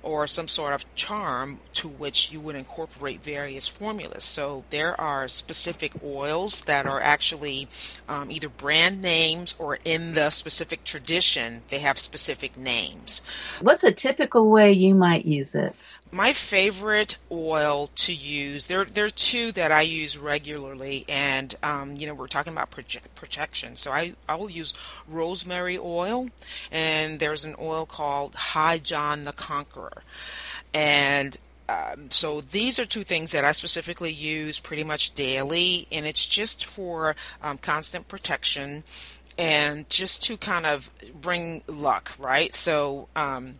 or 0.00 0.26
some 0.26 0.46
sort 0.46 0.72
of 0.72 0.94
charm 0.94 1.58
to 1.72 1.88
which 1.88 2.30
you 2.30 2.40
would 2.40 2.54
incorporate 2.54 3.22
various 3.22 3.66
formulas. 3.66 4.24
So 4.24 4.64
there 4.70 4.98
are 5.00 5.26
specific 5.26 5.92
oils 6.04 6.62
that 6.62 6.86
are 6.86 7.00
actually 7.00 7.68
um, 8.08 8.30
either 8.30 8.48
brand 8.48 9.02
names 9.02 9.54
or 9.58 9.78
in 9.84 10.12
the 10.12 10.30
specific 10.30 10.84
tradition, 10.84 11.62
they 11.68 11.80
have 11.80 11.98
specific 11.98 12.56
names. 12.56 13.22
What's 13.60 13.84
a 13.84 13.92
typical 13.92 14.48
way 14.50 14.72
you 14.72 14.94
might 14.94 15.26
use 15.26 15.54
it? 15.54 15.74
My 16.10 16.32
favorite 16.32 17.18
oil 17.30 17.90
to 17.94 18.14
use 18.14 18.66
there 18.66 18.84
there 18.84 19.04
are 19.04 19.10
two 19.10 19.52
that 19.52 19.70
I 19.70 19.82
use 19.82 20.16
regularly 20.16 21.04
and 21.08 21.54
um, 21.62 21.96
you 21.96 22.06
know 22.06 22.14
we're 22.14 22.28
talking 22.28 22.52
about 22.52 22.70
protection 22.70 23.76
so 23.76 23.90
I 23.90 24.14
I 24.28 24.36
will 24.36 24.50
use 24.50 24.74
rosemary 25.06 25.78
oil 25.78 26.28
and 26.70 27.18
there's 27.18 27.44
an 27.44 27.54
oil 27.60 27.86
called 27.86 28.34
High 28.34 28.78
John 28.78 29.24
the 29.24 29.32
Conqueror. 29.32 30.02
And 30.74 31.36
um, 31.68 32.10
so 32.10 32.40
these 32.40 32.78
are 32.78 32.86
two 32.86 33.02
things 33.02 33.32
that 33.32 33.44
I 33.44 33.52
specifically 33.52 34.12
use 34.12 34.58
pretty 34.58 34.84
much 34.84 35.14
daily 35.14 35.86
and 35.92 36.06
it's 36.06 36.26
just 36.26 36.64
for 36.64 37.16
um, 37.42 37.58
constant 37.58 38.08
protection 38.08 38.84
and 39.38 39.88
just 39.88 40.22
to 40.24 40.36
kind 40.36 40.66
of 40.66 40.90
bring 41.20 41.62
luck 41.66 42.14
right? 42.18 42.54
So 42.54 43.08
um, 43.14 43.56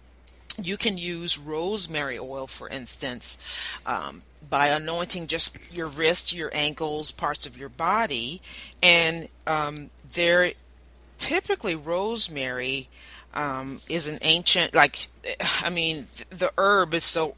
you 0.62 0.76
can 0.76 0.98
use 0.98 1.38
rosemary 1.38 2.18
oil, 2.18 2.46
for 2.46 2.68
instance, 2.68 3.38
um, 3.86 4.22
by 4.48 4.68
anointing 4.68 5.26
just 5.26 5.56
your 5.72 5.86
wrist, 5.86 6.34
your 6.34 6.50
ankles, 6.52 7.10
parts 7.12 7.46
of 7.46 7.56
your 7.56 7.68
body, 7.68 8.40
and 8.82 9.28
um, 9.46 9.90
there 10.12 10.52
typically 11.18 11.74
rosemary 11.74 12.88
um, 13.34 13.80
is 13.88 14.08
an 14.08 14.18
ancient 14.22 14.74
like 14.74 15.08
I 15.62 15.70
mean 15.70 16.06
the 16.30 16.52
herb 16.56 16.94
is 16.94 17.04
so 17.04 17.34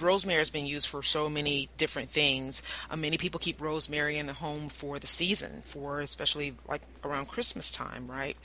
rosemary 0.00 0.38
has 0.38 0.50
been 0.50 0.66
used 0.66 0.88
for 0.88 1.02
so 1.02 1.28
many 1.28 1.68
different 1.76 2.10
things. 2.10 2.62
Uh, 2.90 2.96
many 2.96 3.18
people 3.18 3.38
keep 3.38 3.60
rosemary 3.60 4.16
in 4.16 4.26
the 4.26 4.32
home 4.32 4.68
for 4.68 4.98
the 4.98 5.06
season, 5.06 5.62
for 5.64 6.00
especially 6.00 6.54
like 6.68 6.82
around 7.04 7.28
Christmas 7.28 7.70
time, 7.70 8.06
right? 8.08 8.36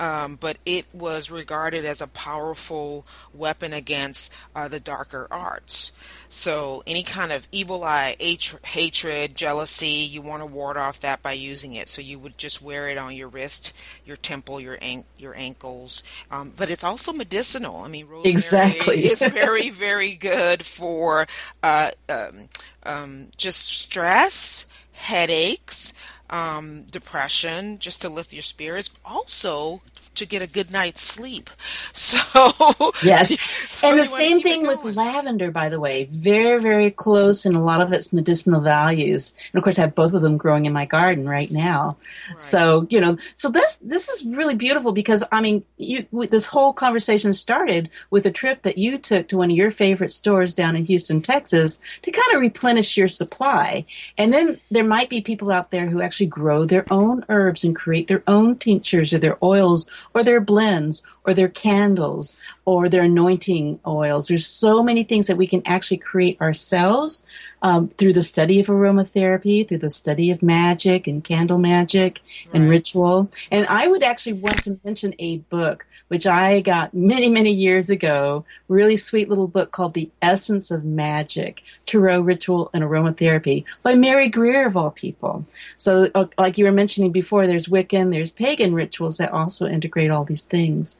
Um, 0.00 0.36
but 0.40 0.56
it 0.64 0.86
was 0.94 1.30
regarded 1.30 1.84
as 1.84 2.00
a 2.00 2.06
powerful 2.06 3.06
weapon 3.34 3.74
against 3.74 4.32
uh, 4.56 4.66
the 4.66 4.80
darker 4.80 5.28
arts. 5.30 5.92
So 6.30 6.82
any 6.86 7.02
kind 7.02 7.30
of 7.32 7.46
evil 7.52 7.84
eye, 7.84 8.16
hatred, 8.64 9.34
jealousy, 9.34 9.86
you 9.86 10.22
want 10.22 10.40
to 10.40 10.46
ward 10.46 10.78
off 10.78 11.00
that 11.00 11.20
by 11.20 11.32
using 11.32 11.74
it. 11.74 11.90
So 11.90 12.00
you 12.00 12.18
would 12.18 12.38
just 12.38 12.62
wear 12.62 12.88
it 12.88 12.96
on 12.96 13.14
your 13.14 13.28
wrist, 13.28 13.76
your 14.06 14.16
temple, 14.16 14.58
your 14.58 14.78
an- 14.80 15.04
your 15.18 15.36
ankles. 15.36 16.02
Um, 16.30 16.54
but 16.56 16.70
it's 16.70 16.82
also 16.84 17.12
medicinal. 17.12 17.82
I 17.82 17.88
mean, 17.88 18.06
rosemary 18.06 18.30
exactly. 18.30 19.04
is 19.12 19.20
very 19.20 19.68
very 19.68 20.14
good 20.14 20.64
for 20.64 21.26
uh, 21.62 21.90
um, 22.08 22.48
um, 22.84 23.26
just 23.36 23.66
stress, 23.66 24.64
headaches 24.92 25.92
um, 26.30 26.84
depression, 26.84 27.78
just 27.78 28.00
to 28.02 28.08
lift 28.08 28.32
your 28.32 28.42
spirits. 28.42 28.90
Also, 29.04 29.82
to 30.20 30.26
get 30.26 30.42
a 30.42 30.46
good 30.46 30.70
night's 30.70 31.00
sleep. 31.00 31.50
So 31.92 32.92
yes, 33.04 33.38
so 33.70 33.90
and 33.90 33.98
the 33.98 34.04
same 34.04 34.40
thing 34.40 34.66
with 34.66 34.82
lavender, 34.96 35.50
by 35.50 35.68
the 35.68 35.78
way, 35.78 36.08
very 36.10 36.60
very 36.60 36.90
close 36.90 37.46
in 37.46 37.54
a 37.54 37.62
lot 37.62 37.80
of 37.80 37.92
its 37.92 38.12
medicinal 38.12 38.60
values. 38.60 39.34
And 39.52 39.58
of 39.58 39.64
course, 39.64 39.78
I 39.78 39.82
have 39.82 39.94
both 39.94 40.14
of 40.14 40.22
them 40.22 40.36
growing 40.36 40.66
in 40.66 40.72
my 40.72 40.86
garden 40.86 41.28
right 41.28 41.50
now. 41.50 41.98
Right. 42.30 42.42
So 42.42 42.86
you 42.90 43.00
know, 43.00 43.16
so 43.34 43.48
this 43.48 43.76
this 43.76 44.08
is 44.08 44.24
really 44.24 44.54
beautiful 44.54 44.92
because 44.92 45.22
I 45.30 45.40
mean, 45.40 45.64
you 45.76 46.06
this 46.28 46.46
whole 46.46 46.72
conversation 46.72 47.32
started 47.32 47.90
with 48.10 48.26
a 48.26 48.30
trip 48.30 48.62
that 48.62 48.78
you 48.78 48.98
took 48.98 49.28
to 49.28 49.36
one 49.36 49.50
of 49.50 49.56
your 49.56 49.70
favorite 49.70 50.12
stores 50.12 50.54
down 50.54 50.76
in 50.76 50.84
Houston, 50.86 51.22
Texas, 51.22 51.80
to 52.02 52.10
kind 52.10 52.34
of 52.34 52.40
replenish 52.40 52.96
your 52.96 53.08
supply. 53.08 53.84
And 54.18 54.32
then 54.32 54.60
there 54.70 54.84
might 54.84 55.10
be 55.10 55.20
people 55.20 55.52
out 55.52 55.70
there 55.70 55.86
who 55.86 56.02
actually 56.02 56.26
grow 56.26 56.64
their 56.64 56.86
own 56.90 57.24
herbs 57.28 57.64
and 57.64 57.76
create 57.76 58.08
their 58.08 58.22
own 58.26 58.56
tinctures 58.56 59.12
or 59.12 59.18
their 59.18 59.38
oils 59.42 59.90
or 60.14 60.24
their 60.24 60.40
blends 60.40 61.02
or 61.24 61.34
their 61.34 61.48
candles 61.48 62.36
or 62.64 62.88
their 62.88 63.02
anointing 63.02 63.80
oils. 63.86 64.28
There's 64.28 64.46
so 64.46 64.82
many 64.82 65.04
things 65.04 65.26
that 65.26 65.36
we 65.36 65.46
can 65.46 65.62
actually 65.66 65.98
create 65.98 66.40
ourselves 66.40 67.24
um, 67.62 67.88
through 67.88 68.14
the 68.14 68.22
study 68.22 68.60
of 68.60 68.66
aromatherapy, 68.66 69.66
through 69.68 69.78
the 69.78 69.90
study 69.90 70.30
of 70.30 70.42
magic 70.42 71.06
and 71.06 71.22
candle 71.22 71.58
magic 71.58 72.22
and 72.54 72.68
ritual. 72.68 73.30
And 73.50 73.66
I 73.66 73.86
would 73.86 74.02
actually 74.02 74.34
want 74.34 74.62
to 74.64 74.80
mention 74.84 75.14
a 75.18 75.38
book 75.38 75.86
which 76.10 76.26
I 76.26 76.60
got 76.60 76.92
many, 76.92 77.28
many 77.28 77.52
years 77.52 77.88
ago. 77.88 78.44
Really 78.66 78.96
sweet 78.96 79.28
little 79.28 79.46
book 79.46 79.70
called 79.70 79.94
The 79.94 80.10
Essence 80.20 80.72
of 80.72 80.84
Magic 80.84 81.62
Tarot 81.86 82.22
Ritual 82.22 82.68
and 82.74 82.82
Aromatherapy 82.82 83.64
by 83.84 83.94
Mary 83.94 84.28
Greer, 84.28 84.66
of 84.66 84.76
all 84.76 84.90
people. 84.90 85.44
So, 85.76 86.10
uh, 86.16 86.26
like 86.36 86.58
you 86.58 86.64
were 86.64 86.72
mentioning 86.72 87.12
before, 87.12 87.46
there's 87.46 87.68
Wiccan, 87.68 88.10
there's 88.10 88.32
pagan 88.32 88.74
rituals 88.74 89.18
that 89.18 89.30
also 89.30 89.68
integrate 89.68 90.10
all 90.10 90.24
these 90.24 90.42
things. 90.42 90.98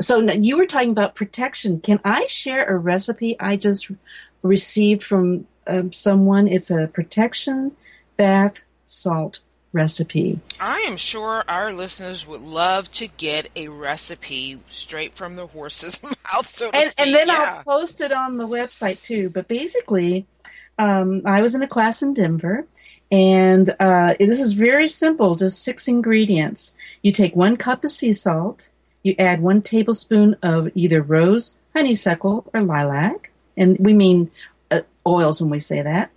So, 0.00 0.20
you 0.20 0.58
were 0.58 0.66
talking 0.66 0.90
about 0.90 1.14
protection. 1.14 1.80
Can 1.80 2.00
I 2.04 2.26
share 2.26 2.64
a 2.64 2.76
recipe 2.76 3.38
I 3.40 3.56
just 3.56 3.90
received 4.42 5.02
from 5.02 5.46
um, 5.66 5.92
someone? 5.92 6.48
It's 6.48 6.70
a 6.70 6.86
protection 6.86 7.72
bath 8.16 8.60
salt 8.84 9.40
recipe. 9.76 10.40
I 10.58 10.80
am 10.88 10.96
sure 10.96 11.44
our 11.46 11.72
listeners 11.72 12.26
would 12.26 12.40
love 12.40 12.90
to 12.92 13.08
get 13.08 13.50
a 13.54 13.68
recipe 13.68 14.58
straight 14.68 15.14
from 15.14 15.36
the 15.36 15.46
horse's 15.46 16.02
mouth, 16.02 16.48
so 16.48 16.70
and, 16.72 16.92
and 16.98 17.14
then 17.14 17.28
yeah. 17.28 17.56
I'll 17.58 17.64
post 17.64 18.00
it 18.00 18.12
on 18.12 18.38
the 18.38 18.48
website 18.48 19.02
too. 19.02 19.30
But 19.30 19.48
basically, 19.48 20.26
um, 20.78 21.22
I 21.24 21.42
was 21.42 21.54
in 21.54 21.62
a 21.62 21.68
class 21.68 22.02
in 22.02 22.14
Denver, 22.14 22.66
and 23.12 23.74
uh, 23.78 24.14
this 24.18 24.40
is 24.40 24.54
very 24.54 24.88
simple 24.88 25.34
just 25.34 25.62
six 25.62 25.86
ingredients. 25.86 26.74
You 27.02 27.12
take 27.12 27.36
one 27.36 27.56
cup 27.56 27.84
of 27.84 27.90
sea 27.90 28.12
salt, 28.12 28.70
you 29.06 29.14
add 29.18 29.40
one 29.40 29.62
tablespoon 29.62 30.36
of 30.42 30.70
either 30.74 31.00
rose, 31.00 31.56
honeysuckle, 31.74 32.50
or 32.52 32.62
lilac, 32.62 33.32
and 33.56 33.78
we 33.78 33.94
mean 33.94 34.30
uh, 34.70 34.82
oils 35.06 35.40
when 35.40 35.50
we 35.50 35.60
say 35.60 35.80
that. 35.80 36.10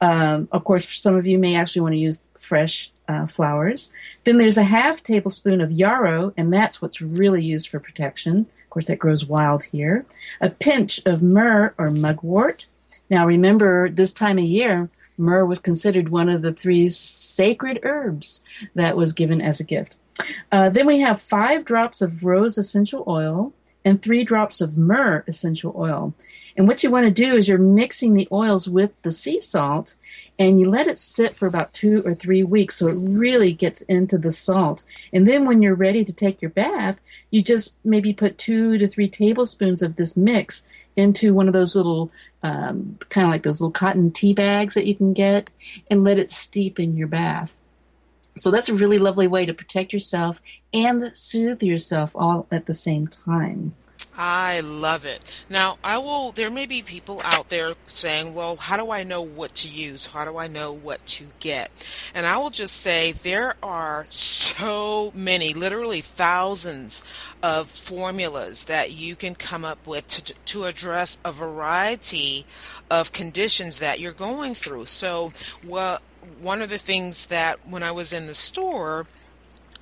Um, 0.00 0.48
of 0.52 0.64
course, 0.64 0.88
some 0.88 1.16
of 1.16 1.26
you 1.26 1.38
may 1.38 1.54
actually 1.54 1.82
want 1.82 1.92
to 1.94 1.98
use 1.98 2.20
fresh 2.38 2.92
uh, 3.08 3.26
flowers. 3.26 3.92
Then 4.24 4.38
there's 4.38 4.58
a 4.58 4.62
half 4.62 5.02
tablespoon 5.02 5.60
of 5.60 5.70
yarrow, 5.70 6.34
and 6.36 6.52
that's 6.52 6.82
what's 6.82 7.00
really 7.00 7.42
used 7.42 7.68
for 7.68 7.80
protection. 7.80 8.40
Of 8.40 8.70
course, 8.70 8.86
that 8.88 8.98
grows 8.98 9.24
wild 9.24 9.64
here. 9.64 10.04
A 10.40 10.50
pinch 10.50 11.00
of 11.06 11.22
myrrh 11.22 11.74
or 11.78 11.90
mugwort. 11.90 12.66
Now, 13.08 13.26
remember, 13.26 13.88
this 13.88 14.12
time 14.12 14.38
of 14.38 14.44
year, 14.44 14.90
myrrh 15.16 15.46
was 15.46 15.60
considered 15.60 16.08
one 16.08 16.28
of 16.28 16.42
the 16.42 16.52
three 16.52 16.88
sacred 16.88 17.80
herbs 17.84 18.42
that 18.74 18.96
was 18.96 19.12
given 19.12 19.40
as 19.40 19.60
a 19.60 19.64
gift. 19.64 19.96
Uh, 20.52 20.68
then 20.68 20.86
we 20.86 21.00
have 21.00 21.20
five 21.20 21.64
drops 21.64 22.00
of 22.00 22.24
rose 22.24 22.58
essential 22.58 23.04
oil 23.06 23.52
and 23.84 24.02
three 24.02 24.24
drops 24.24 24.60
of 24.60 24.76
myrrh 24.76 25.24
essential 25.28 25.72
oil. 25.76 26.12
And 26.56 26.66
what 26.66 26.82
you 26.82 26.90
want 26.90 27.04
to 27.04 27.10
do 27.10 27.36
is 27.36 27.48
you're 27.48 27.58
mixing 27.58 28.14
the 28.14 28.26
oils 28.32 28.68
with 28.68 28.90
the 29.02 29.12
sea 29.12 29.38
salt 29.38 29.94
and 30.38 30.58
you 30.58 30.68
let 30.68 30.86
it 30.86 30.98
sit 30.98 31.36
for 31.36 31.46
about 31.46 31.72
two 31.72 32.02
or 32.04 32.14
three 32.14 32.42
weeks 32.42 32.76
so 32.76 32.88
it 32.88 32.94
really 32.94 33.52
gets 33.52 33.82
into 33.82 34.18
the 34.18 34.32
salt. 34.32 34.82
And 35.12 35.28
then 35.28 35.44
when 35.44 35.62
you're 35.62 35.74
ready 35.74 36.04
to 36.04 36.12
take 36.12 36.42
your 36.42 36.50
bath, 36.50 36.98
you 37.30 37.42
just 37.42 37.76
maybe 37.84 38.12
put 38.12 38.38
two 38.38 38.76
to 38.78 38.88
three 38.88 39.08
tablespoons 39.08 39.82
of 39.82 39.96
this 39.96 40.16
mix 40.16 40.64
into 40.96 41.34
one 41.34 41.46
of 41.46 41.52
those 41.52 41.76
little, 41.76 42.10
um, 42.42 42.98
kind 43.08 43.26
of 43.26 43.30
like 43.30 43.42
those 43.42 43.60
little 43.60 43.70
cotton 43.70 44.10
tea 44.10 44.34
bags 44.34 44.74
that 44.74 44.86
you 44.86 44.94
can 44.94 45.12
get 45.12 45.52
and 45.90 46.04
let 46.04 46.18
it 46.18 46.30
steep 46.30 46.80
in 46.80 46.96
your 46.96 47.08
bath. 47.08 47.56
So 48.38 48.50
that's 48.50 48.68
a 48.68 48.74
really 48.74 48.98
lovely 48.98 49.26
way 49.26 49.46
to 49.46 49.54
protect 49.54 49.92
yourself 49.92 50.40
and 50.72 51.10
soothe 51.14 51.62
yourself 51.62 52.10
all 52.14 52.46
at 52.50 52.66
the 52.66 52.74
same 52.74 53.06
time. 53.06 53.74
I 54.18 54.60
love 54.60 55.04
it. 55.04 55.44
Now, 55.50 55.78
I 55.84 55.98
will, 55.98 56.32
there 56.32 56.50
may 56.50 56.64
be 56.64 56.80
people 56.80 57.20
out 57.24 57.50
there 57.50 57.74
saying, 57.86 58.32
well, 58.32 58.56
how 58.56 58.78
do 58.78 58.90
I 58.90 59.02
know 59.02 59.20
what 59.20 59.54
to 59.56 59.68
use? 59.68 60.06
How 60.06 60.24
do 60.24 60.38
I 60.38 60.46
know 60.46 60.72
what 60.72 61.04
to 61.06 61.26
get? 61.38 61.70
And 62.14 62.24
I 62.24 62.38
will 62.38 62.50
just 62.50 62.76
say 62.78 63.12
there 63.12 63.56
are 63.62 64.06
so 64.10 65.12
many, 65.14 65.52
literally 65.52 66.00
thousands 66.00 67.04
of 67.42 67.68
formulas 67.70 68.64
that 68.64 68.92
you 68.92 69.16
can 69.16 69.34
come 69.34 69.66
up 69.66 69.86
with 69.86 70.06
to, 70.08 70.34
to 70.34 70.64
address 70.64 71.18
a 71.22 71.32
variety 71.32 72.46
of 72.90 73.12
conditions 73.12 73.80
that 73.80 74.00
you're 74.00 74.12
going 74.12 74.54
through. 74.54 74.86
So, 74.86 75.32
well, 75.62 76.00
one 76.40 76.62
of 76.62 76.68
the 76.68 76.78
things 76.78 77.26
that 77.26 77.66
when 77.68 77.82
I 77.82 77.92
was 77.92 78.12
in 78.12 78.26
the 78.26 78.34
store, 78.34 79.06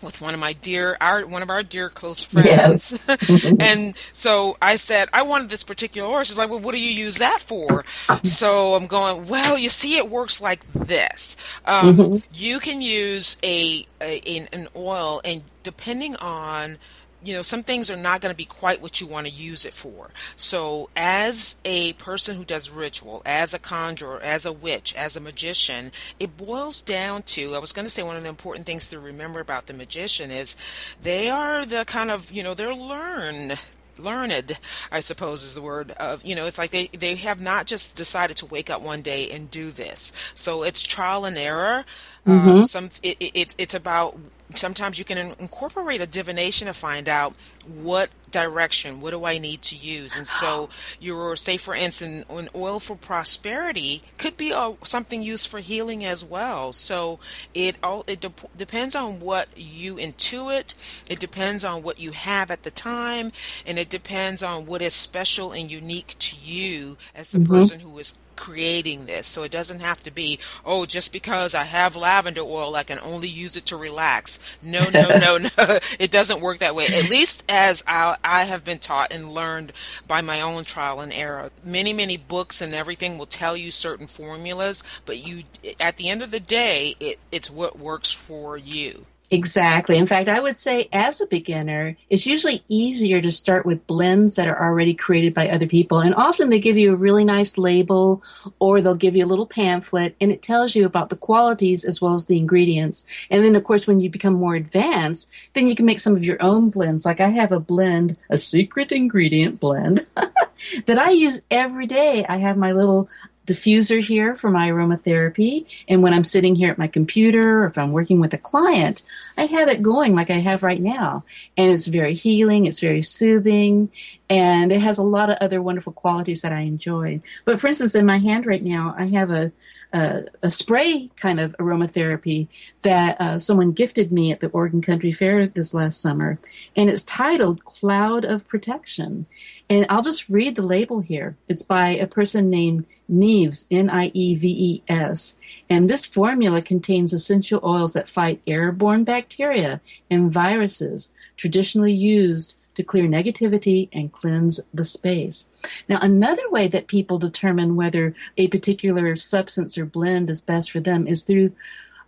with 0.04 0.20
one 0.20 0.34
of 0.34 0.40
my 0.40 0.52
dear 0.52 0.96
our 1.00 1.26
one 1.26 1.42
of 1.42 1.50
our 1.50 1.62
dear 1.62 1.88
close 1.88 2.22
friends 2.22 3.06
and 3.60 3.96
so 4.12 4.56
i 4.60 4.76
said 4.76 5.08
i 5.12 5.22
wanted 5.22 5.48
this 5.48 5.64
particular 5.64 6.08
oil 6.08 6.22
she's 6.22 6.36
like 6.36 6.50
well 6.50 6.60
what 6.60 6.74
do 6.74 6.80
you 6.80 6.90
use 6.90 7.16
that 7.16 7.40
for? 7.40 7.84
So 8.24 8.74
i'm 8.74 8.86
going 8.86 9.28
well 9.28 9.56
you 9.56 9.68
see 9.68 9.96
it 9.96 10.10
works 10.10 10.40
like 10.40 10.64
this. 10.72 11.36
Um, 11.64 12.22
you 12.32 12.58
can 12.58 12.82
use 12.82 13.36
a, 13.42 13.86
a 14.00 14.46
an 14.52 14.68
oil 14.76 15.20
and 15.24 15.42
depending 15.62 16.16
on 16.16 16.78
you 17.24 17.34
know, 17.34 17.42
some 17.42 17.62
things 17.62 17.90
are 17.90 17.96
not 17.96 18.20
going 18.20 18.32
to 18.32 18.36
be 18.36 18.44
quite 18.44 18.82
what 18.82 19.00
you 19.00 19.06
want 19.06 19.26
to 19.26 19.32
use 19.32 19.64
it 19.64 19.72
for. 19.72 20.10
So, 20.36 20.90
as 20.94 21.56
a 21.64 21.94
person 21.94 22.36
who 22.36 22.44
does 22.44 22.70
ritual, 22.70 23.22
as 23.24 23.54
a 23.54 23.58
conjurer, 23.58 24.20
as 24.20 24.44
a 24.44 24.52
witch, 24.52 24.94
as 24.94 25.16
a 25.16 25.20
magician, 25.20 25.92
it 26.20 26.36
boils 26.36 26.82
down 26.82 27.22
to 27.22 27.54
I 27.54 27.58
was 27.58 27.72
going 27.72 27.86
to 27.86 27.90
say 27.90 28.02
one 28.02 28.16
of 28.16 28.22
the 28.22 28.28
important 28.28 28.66
things 28.66 28.88
to 28.88 28.98
remember 28.98 29.40
about 29.40 29.66
the 29.66 29.74
magician 29.74 30.30
is 30.30 30.56
they 31.02 31.30
are 31.30 31.64
the 31.64 31.84
kind 31.84 32.10
of, 32.10 32.30
you 32.30 32.42
know, 32.42 32.54
they're 32.54 32.74
learned 32.74 33.58
learned 33.96 34.58
i 34.90 34.98
suppose 34.98 35.44
is 35.44 35.54
the 35.54 35.62
word 35.62 35.92
of 35.92 36.24
you 36.24 36.34
know 36.34 36.46
it's 36.46 36.58
like 36.58 36.72
they 36.72 36.88
they 36.88 37.14
have 37.14 37.40
not 37.40 37.64
just 37.64 37.96
decided 37.96 38.36
to 38.36 38.46
wake 38.46 38.68
up 38.68 38.82
one 38.82 39.02
day 39.02 39.30
and 39.30 39.50
do 39.50 39.70
this. 39.70 40.32
So 40.34 40.62
it's 40.62 40.82
trial 40.82 41.24
and 41.24 41.38
error. 41.38 41.84
Um, 42.26 42.64
some 42.64 42.90
it, 43.02 43.16
it, 43.20 43.54
it's 43.58 43.74
about 43.74 44.18
sometimes 44.56 44.98
you 44.98 45.04
can 45.04 45.18
incorporate 45.38 46.00
a 46.00 46.06
divination 46.06 46.66
to 46.66 46.74
find 46.74 47.08
out 47.08 47.34
what 47.66 48.10
direction 48.30 49.00
what 49.00 49.12
do 49.12 49.24
i 49.24 49.38
need 49.38 49.62
to 49.62 49.76
use? 49.76 50.16
And 50.16 50.26
so 50.26 50.68
your 51.00 51.36
say 51.36 51.56
for 51.56 51.74
instance 51.74 52.24
an 52.28 52.48
oil 52.54 52.80
for 52.80 52.96
prosperity 52.96 54.02
could 54.18 54.36
be 54.36 54.50
a, 54.50 54.74
something 54.82 55.22
used 55.22 55.46
for 55.46 55.60
healing 55.60 56.04
as 56.04 56.24
well. 56.24 56.72
So 56.72 57.20
it 57.54 57.76
all 57.82 58.04
it 58.06 58.20
de- 58.20 58.32
depends 58.56 58.96
on 58.96 59.20
what 59.20 59.48
you 59.56 59.96
intuit. 59.96 60.74
It 61.08 61.20
depends 61.20 61.64
on 61.64 61.82
what 61.82 62.00
you 62.00 62.10
have 62.10 62.50
at 62.50 62.64
the 62.64 62.70
time. 62.70 63.30
And 63.66 63.78
it 63.78 63.88
depends 63.88 64.42
on 64.42 64.66
what 64.66 64.82
is 64.82 64.94
special 64.94 65.52
and 65.52 65.70
unique 65.70 66.16
to 66.18 66.36
you 66.36 66.96
as 67.14 67.30
the 67.30 67.38
mm-hmm. 67.38 67.54
person 67.54 67.80
who 67.80 67.96
is 67.98 68.16
creating 68.36 69.06
this. 69.06 69.26
So 69.26 69.42
it 69.42 69.50
doesn't 69.50 69.80
have 69.80 70.02
to 70.04 70.10
be, 70.10 70.38
oh, 70.64 70.86
just 70.86 71.12
because 71.12 71.54
I 71.54 71.64
have 71.64 71.96
lavender 71.96 72.42
oil, 72.42 72.74
I 72.74 72.82
can 72.84 72.98
only 72.98 73.28
use 73.28 73.56
it 73.56 73.66
to 73.66 73.76
relax. 73.76 74.38
No, 74.62 74.88
no, 74.90 75.08
no, 75.18 75.38
no. 75.38 75.48
It 75.98 76.10
doesn't 76.10 76.40
work 76.40 76.58
that 76.58 76.74
way. 76.74 76.86
At 76.86 77.10
least 77.10 77.44
as 77.48 77.82
I, 77.86 78.16
I 78.22 78.44
have 78.44 78.64
been 78.64 78.78
taught 78.78 79.12
and 79.12 79.32
learned 79.32 79.72
by 80.06 80.20
my 80.20 80.40
own 80.40 80.64
trial 80.64 81.00
and 81.00 81.12
error. 81.12 81.50
Many, 81.64 81.92
many 81.92 82.16
books 82.16 82.60
and 82.60 82.74
everything 82.74 83.18
will 83.18 83.26
tell 83.26 83.56
you 83.56 83.70
certain 83.70 84.06
formulas, 84.06 84.82
but 85.06 85.18
you, 85.24 85.44
at 85.80 85.96
the 85.96 86.08
end 86.08 86.22
of 86.22 86.30
the 86.30 86.40
day, 86.40 86.96
it, 87.00 87.18
it's 87.30 87.50
what 87.50 87.78
works 87.78 88.12
for 88.12 88.56
you. 88.56 89.06
Exactly. 89.34 89.98
In 89.98 90.06
fact, 90.06 90.28
I 90.28 90.38
would 90.38 90.56
say 90.56 90.88
as 90.92 91.20
a 91.20 91.26
beginner, 91.26 91.96
it's 92.08 92.24
usually 92.24 92.62
easier 92.68 93.20
to 93.20 93.32
start 93.32 93.66
with 93.66 93.84
blends 93.88 94.36
that 94.36 94.46
are 94.46 94.62
already 94.62 94.94
created 94.94 95.34
by 95.34 95.48
other 95.48 95.66
people. 95.66 95.98
And 95.98 96.14
often 96.14 96.50
they 96.50 96.60
give 96.60 96.76
you 96.76 96.92
a 96.92 96.96
really 96.96 97.24
nice 97.24 97.58
label 97.58 98.22
or 98.60 98.80
they'll 98.80 98.94
give 98.94 99.16
you 99.16 99.24
a 99.24 99.26
little 99.26 99.46
pamphlet 99.46 100.14
and 100.20 100.30
it 100.30 100.40
tells 100.40 100.76
you 100.76 100.86
about 100.86 101.08
the 101.08 101.16
qualities 101.16 101.84
as 101.84 102.00
well 102.00 102.14
as 102.14 102.26
the 102.26 102.38
ingredients. 102.38 103.06
And 103.28 103.44
then, 103.44 103.56
of 103.56 103.64
course, 103.64 103.88
when 103.88 103.98
you 103.98 104.08
become 104.08 104.34
more 104.34 104.54
advanced, 104.54 105.32
then 105.54 105.66
you 105.66 105.74
can 105.74 105.84
make 105.86 105.98
some 105.98 106.14
of 106.14 106.24
your 106.24 106.40
own 106.40 106.70
blends. 106.70 107.04
Like 107.04 107.20
I 107.20 107.30
have 107.30 107.50
a 107.50 107.58
blend, 107.58 108.16
a 108.30 108.36
secret 108.36 108.92
ingredient 108.92 109.58
blend 109.58 110.06
that 110.86 110.98
I 110.98 111.10
use 111.10 111.42
every 111.50 111.88
day. 111.88 112.24
I 112.28 112.36
have 112.36 112.56
my 112.56 112.70
little 112.70 113.08
diffuser 113.46 114.02
here 114.02 114.36
for 114.36 114.50
my 114.50 114.68
aromatherapy. 114.68 115.66
And 115.88 116.02
when 116.02 116.14
I'm 116.14 116.24
sitting 116.24 116.54
here 116.54 116.70
at 116.70 116.78
my 116.78 116.88
computer 116.88 117.62
or 117.62 117.66
if 117.66 117.76
I'm 117.76 117.92
working 117.92 118.20
with 118.20 118.34
a 118.34 118.38
client, 118.38 119.02
I 119.36 119.46
have 119.46 119.68
it 119.68 119.82
going 119.82 120.14
like 120.14 120.30
I 120.30 120.40
have 120.40 120.62
right 120.62 120.80
now. 120.80 121.24
And 121.56 121.72
it's 121.72 121.86
very 121.86 122.14
healing, 122.14 122.66
it's 122.66 122.80
very 122.80 123.02
soothing, 123.02 123.90
and 124.30 124.72
it 124.72 124.80
has 124.80 124.98
a 124.98 125.04
lot 125.04 125.30
of 125.30 125.38
other 125.40 125.60
wonderful 125.60 125.92
qualities 125.92 126.42
that 126.42 126.52
I 126.52 126.60
enjoy. 126.60 127.20
But 127.44 127.60
for 127.60 127.68
instance, 127.68 127.94
in 127.94 128.06
my 128.06 128.18
hand 128.18 128.46
right 128.46 128.62
now, 128.62 128.94
I 128.98 129.06
have 129.08 129.30
a 129.30 129.52
a, 129.94 130.24
a 130.42 130.50
spray 130.50 131.08
kind 131.16 131.38
of 131.38 131.56
aromatherapy 131.58 132.48
that 132.82 133.18
uh, 133.20 133.38
someone 133.38 133.70
gifted 133.70 134.10
me 134.10 134.32
at 134.32 134.40
the 134.40 134.48
Oregon 134.48 134.82
Country 134.82 135.12
Fair 135.12 135.46
this 135.46 135.72
last 135.72 136.02
summer, 136.02 136.38
and 136.76 136.90
it's 136.90 137.04
titled 137.04 137.64
Cloud 137.64 138.24
of 138.24 138.46
Protection. 138.48 139.26
And 139.70 139.86
I'll 139.88 140.02
just 140.02 140.28
read 140.28 140.56
the 140.56 140.62
label 140.62 141.00
here. 141.00 141.36
It's 141.48 141.62
by 141.62 141.90
a 141.90 142.06
person 142.06 142.50
named 142.50 142.84
Nieves, 143.08 143.66
N 143.70 143.88
I 143.90 144.10
E 144.14 144.34
V 144.34 144.48
E 144.48 144.82
S. 144.88 145.36
And 145.70 145.88
this 145.88 146.06
formula 146.06 146.60
contains 146.60 147.12
essential 147.12 147.60
oils 147.64 147.94
that 147.94 148.10
fight 148.10 148.42
airborne 148.46 149.04
bacteria 149.04 149.80
and 150.10 150.32
viruses 150.32 151.12
traditionally 151.36 151.92
used 151.92 152.56
to 152.74 152.82
clear 152.82 153.04
negativity 153.04 153.88
and 153.92 154.12
cleanse 154.12 154.60
the 154.72 154.84
space. 154.84 155.48
Now, 155.88 155.98
another 156.00 156.48
way 156.50 156.68
that 156.68 156.88
people 156.88 157.18
determine 157.18 157.76
whether 157.76 158.14
a 158.36 158.48
particular 158.48 159.14
substance 159.16 159.78
or 159.78 159.86
blend 159.86 160.28
is 160.28 160.40
best 160.40 160.70
for 160.70 160.80
them 160.80 161.06
is 161.06 161.24
through 161.24 161.52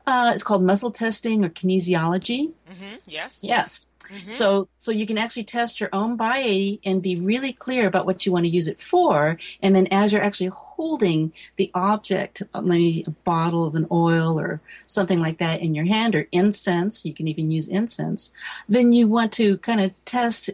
uh, 0.06 0.30
it's 0.32 0.44
called 0.44 0.62
muscle 0.62 0.92
testing 0.92 1.44
or 1.44 1.48
kinesiology. 1.48 2.52
Mm-hmm. 2.70 2.94
Yes. 3.06 3.40
Yes. 3.42 3.86
Mm-hmm. 4.10 4.30
So, 4.30 4.68
so 4.78 4.92
you 4.92 5.06
can 5.06 5.18
actually 5.18 5.44
test 5.44 5.80
your 5.80 5.90
own 5.92 6.16
body 6.16 6.80
and 6.84 7.02
be 7.02 7.16
really 7.16 7.52
clear 7.52 7.86
about 7.86 8.06
what 8.06 8.26
you 8.26 8.32
want 8.32 8.44
to 8.44 8.50
use 8.50 8.68
it 8.68 8.80
for. 8.80 9.38
And 9.62 9.74
then 9.74 9.86
as 9.88 10.12
you're 10.12 10.22
actually 10.22 10.48
holding 10.48 11.32
the 11.56 11.70
object, 11.74 12.42
maybe 12.62 13.04
a 13.06 13.10
bottle 13.10 13.64
of 13.64 13.74
an 13.74 13.86
oil 13.90 14.38
or 14.38 14.60
something 14.86 15.20
like 15.20 15.38
that 15.38 15.60
in 15.60 15.74
your 15.74 15.86
hand 15.86 16.14
or 16.14 16.28
incense, 16.32 17.04
you 17.04 17.14
can 17.14 17.28
even 17.28 17.50
use 17.50 17.68
incense, 17.68 18.32
then 18.68 18.92
you 18.92 19.08
want 19.08 19.32
to 19.32 19.58
kind 19.58 19.80
of 19.80 19.92
test 20.04 20.50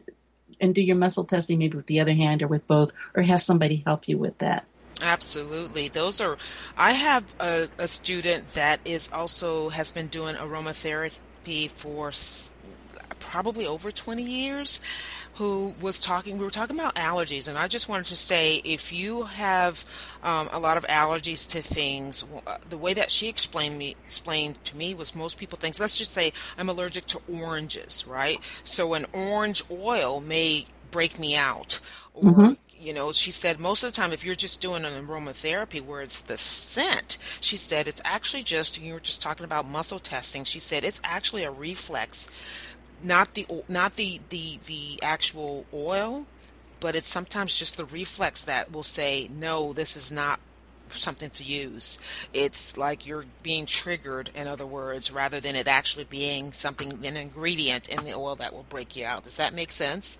and 0.60 0.74
do 0.74 0.80
your 0.80 0.96
muscle 0.96 1.24
testing 1.24 1.58
maybe 1.58 1.76
with 1.76 1.86
the 1.86 2.00
other 2.00 2.14
hand 2.14 2.42
or 2.42 2.46
with 2.46 2.66
both 2.68 2.92
or 3.14 3.22
have 3.22 3.42
somebody 3.42 3.82
help 3.84 4.08
you 4.08 4.16
with 4.16 4.38
that. 4.38 4.64
Absolutely. 5.02 5.88
Those 5.88 6.20
are, 6.20 6.38
I 6.78 6.92
have 6.92 7.24
a, 7.40 7.68
a 7.78 7.88
student 7.88 8.48
that 8.48 8.80
is 8.84 9.12
also 9.12 9.68
has 9.70 9.90
been 9.90 10.06
doing 10.06 10.36
aromatherapy 10.36 11.68
for 11.68 12.12
probably 13.22 13.66
over 13.66 13.90
20 13.90 14.22
years 14.22 14.80
who 15.34 15.74
was 15.80 15.98
talking 15.98 16.36
we 16.38 16.44
were 16.44 16.50
talking 16.50 16.78
about 16.78 16.94
allergies 16.96 17.48
and 17.48 17.56
i 17.56 17.66
just 17.66 17.88
wanted 17.88 18.04
to 18.04 18.16
say 18.16 18.56
if 18.64 18.92
you 18.92 19.22
have 19.22 19.84
um, 20.22 20.48
a 20.52 20.58
lot 20.58 20.76
of 20.76 20.84
allergies 20.86 21.48
to 21.48 21.62
things 21.62 22.24
uh, 22.46 22.58
the 22.68 22.76
way 22.76 22.92
that 22.92 23.10
she 23.10 23.28
explained 23.28 23.78
me 23.78 23.96
explained 24.04 24.62
to 24.64 24.76
me 24.76 24.94
was 24.94 25.14
most 25.14 25.38
people 25.38 25.56
think 25.56 25.78
let's 25.80 25.96
just 25.96 26.12
say 26.12 26.32
i'm 26.58 26.68
allergic 26.68 27.06
to 27.06 27.20
oranges 27.32 28.06
right 28.06 28.38
so 28.64 28.94
an 28.94 29.06
orange 29.12 29.62
oil 29.70 30.20
may 30.20 30.66
break 30.90 31.18
me 31.18 31.34
out 31.34 31.80
or 32.14 32.22
mm-hmm 32.24 32.52
you 32.82 32.92
know, 32.92 33.12
she 33.12 33.30
said 33.30 33.60
most 33.60 33.84
of 33.84 33.92
the 33.92 33.96
time, 33.96 34.12
if 34.12 34.24
you're 34.24 34.34
just 34.34 34.60
doing 34.60 34.84
an 34.84 35.06
aromatherapy 35.06 35.80
where 35.80 36.02
it's 36.02 36.20
the 36.22 36.36
scent, 36.36 37.16
she 37.40 37.56
said 37.56 37.86
it's 37.86 38.02
actually 38.04 38.42
just, 38.42 38.80
you 38.80 38.94
were 38.94 39.00
just 39.00 39.22
talking 39.22 39.44
about 39.44 39.68
muscle 39.68 40.00
testing. 40.00 40.42
She 40.42 40.58
said 40.58 40.82
it's 40.82 41.00
actually 41.04 41.44
a 41.44 41.50
reflex 41.50 42.28
not 43.02 43.34
the 43.34 43.46
not 43.68 43.96
the 43.96 44.20
the 44.28 44.58
the 44.66 45.02
actual 45.02 45.66
oil, 45.72 46.26
but 46.80 46.96
it's 46.96 47.08
sometimes 47.08 47.58
just 47.58 47.76
the 47.76 47.84
reflex 47.84 48.42
that 48.44 48.72
will 48.72 48.82
say 48.82 49.28
no, 49.32 49.72
this 49.72 49.96
is 49.96 50.10
not 50.10 50.40
something 50.90 51.30
to 51.30 51.44
use. 51.44 51.98
It's 52.32 52.76
like 52.76 53.06
you're 53.06 53.24
being 53.42 53.66
triggered, 53.66 54.30
in 54.34 54.46
other 54.46 54.66
words, 54.66 55.10
rather 55.10 55.40
than 55.40 55.56
it 55.56 55.66
actually 55.66 56.04
being 56.04 56.52
something, 56.52 57.04
an 57.04 57.16
ingredient 57.16 57.88
in 57.88 58.04
the 58.04 58.14
oil 58.14 58.36
that 58.36 58.52
will 58.52 58.66
break 58.68 58.96
you 58.96 59.04
out. 59.06 59.24
Does 59.24 59.36
that 59.36 59.54
make 59.54 59.70
sense? 59.70 60.18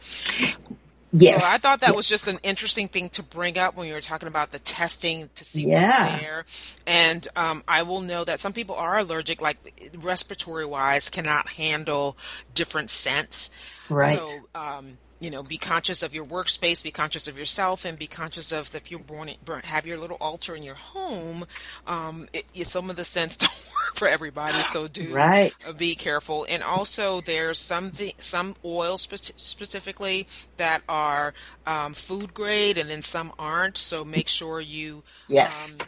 Yes. 1.13 1.43
So 1.43 1.49
I 1.49 1.59
thought 1.59 1.81
that 1.81 1.89
yes. 1.89 1.97
was 1.97 2.09
just 2.09 2.27
an 2.29 2.39
interesting 2.43 2.89
thing 2.89 3.11
to 3.11 3.23
bring 3.23 3.59
up 3.59 3.77
when 3.77 3.87
you 3.87 3.93
were 3.93 4.01
talking 4.01 4.29
about 4.29 4.51
the 4.51 4.59
testing 4.59 5.29
to 5.35 5.45
see 5.45 5.69
yeah. 5.69 6.07
what's 6.07 6.23
there. 6.23 6.45
And 6.87 7.29
um, 7.37 7.63
I 7.69 7.83
will 7.83 8.01
know 8.01 8.25
that 8.25 8.41
some 8.41 8.55
people 8.55 8.77
are 8.77 8.99
allergic, 8.99 9.43
like 9.43 9.59
respiratory 9.99 10.65
wise, 10.65 11.11
cannot 11.11 11.51
handle 11.51 12.17
different 12.55 12.89
scents. 12.89 13.51
Right. 13.91 14.19
So, 14.19 14.29
um, 14.55 14.97
you 15.23 15.31
know, 15.31 15.45
be 15.45 15.57
conscious 15.57 16.03
of 16.03 16.13
your 16.13 16.25
workspace, 16.25 16.83
be 16.83 16.91
conscious 16.91 17.29
of 17.29 17.39
yourself, 17.39 17.85
and 17.85 17.97
be 17.97 18.09
conscious 18.09 18.51
of 18.51 18.75
if 18.75 18.91
you 18.91 18.99
born, 18.99 19.31
have 19.63 19.87
your 19.87 19.97
little 19.97 20.17
altar 20.21 20.57
in 20.57 20.65
your 20.65 20.75
home. 20.75 21.47
Um, 21.87 22.29
it, 22.33 22.45
some 22.67 22.91
of 22.91 22.97
the 22.97 23.05
scents 23.05 23.37
don't 23.39 23.67
work 23.67 23.95
for 23.95 24.09
everybody, 24.09 24.65
so 24.65 24.89
do 24.89 25.15
right. 25.15 25.55
be 25.77 25.95
careful. 25.95 26.45
And 26.49 26.61
also, 26.61 27.21
there's 27.21 27.61
some 27.61 27.93
some 28.19 28.57
oils 28.65 29.03
spe- 29.03 29.39
specifically 29.39 30.27
that 30.57 30.83
are 30.89 31.35
um, 31.69 31.95
food 31.95 32.35
grade, 32.35 32.77
and 32.77 32.91
then 32.91 33.03
some 33.03 33.33
aren't. 33.39 33.77
So 33.77 34.05
make 34.05 34.27
sure 34.27 34.61
you 34.61 35.05
yes. 35.29 35.79
Um, 35.81 35.87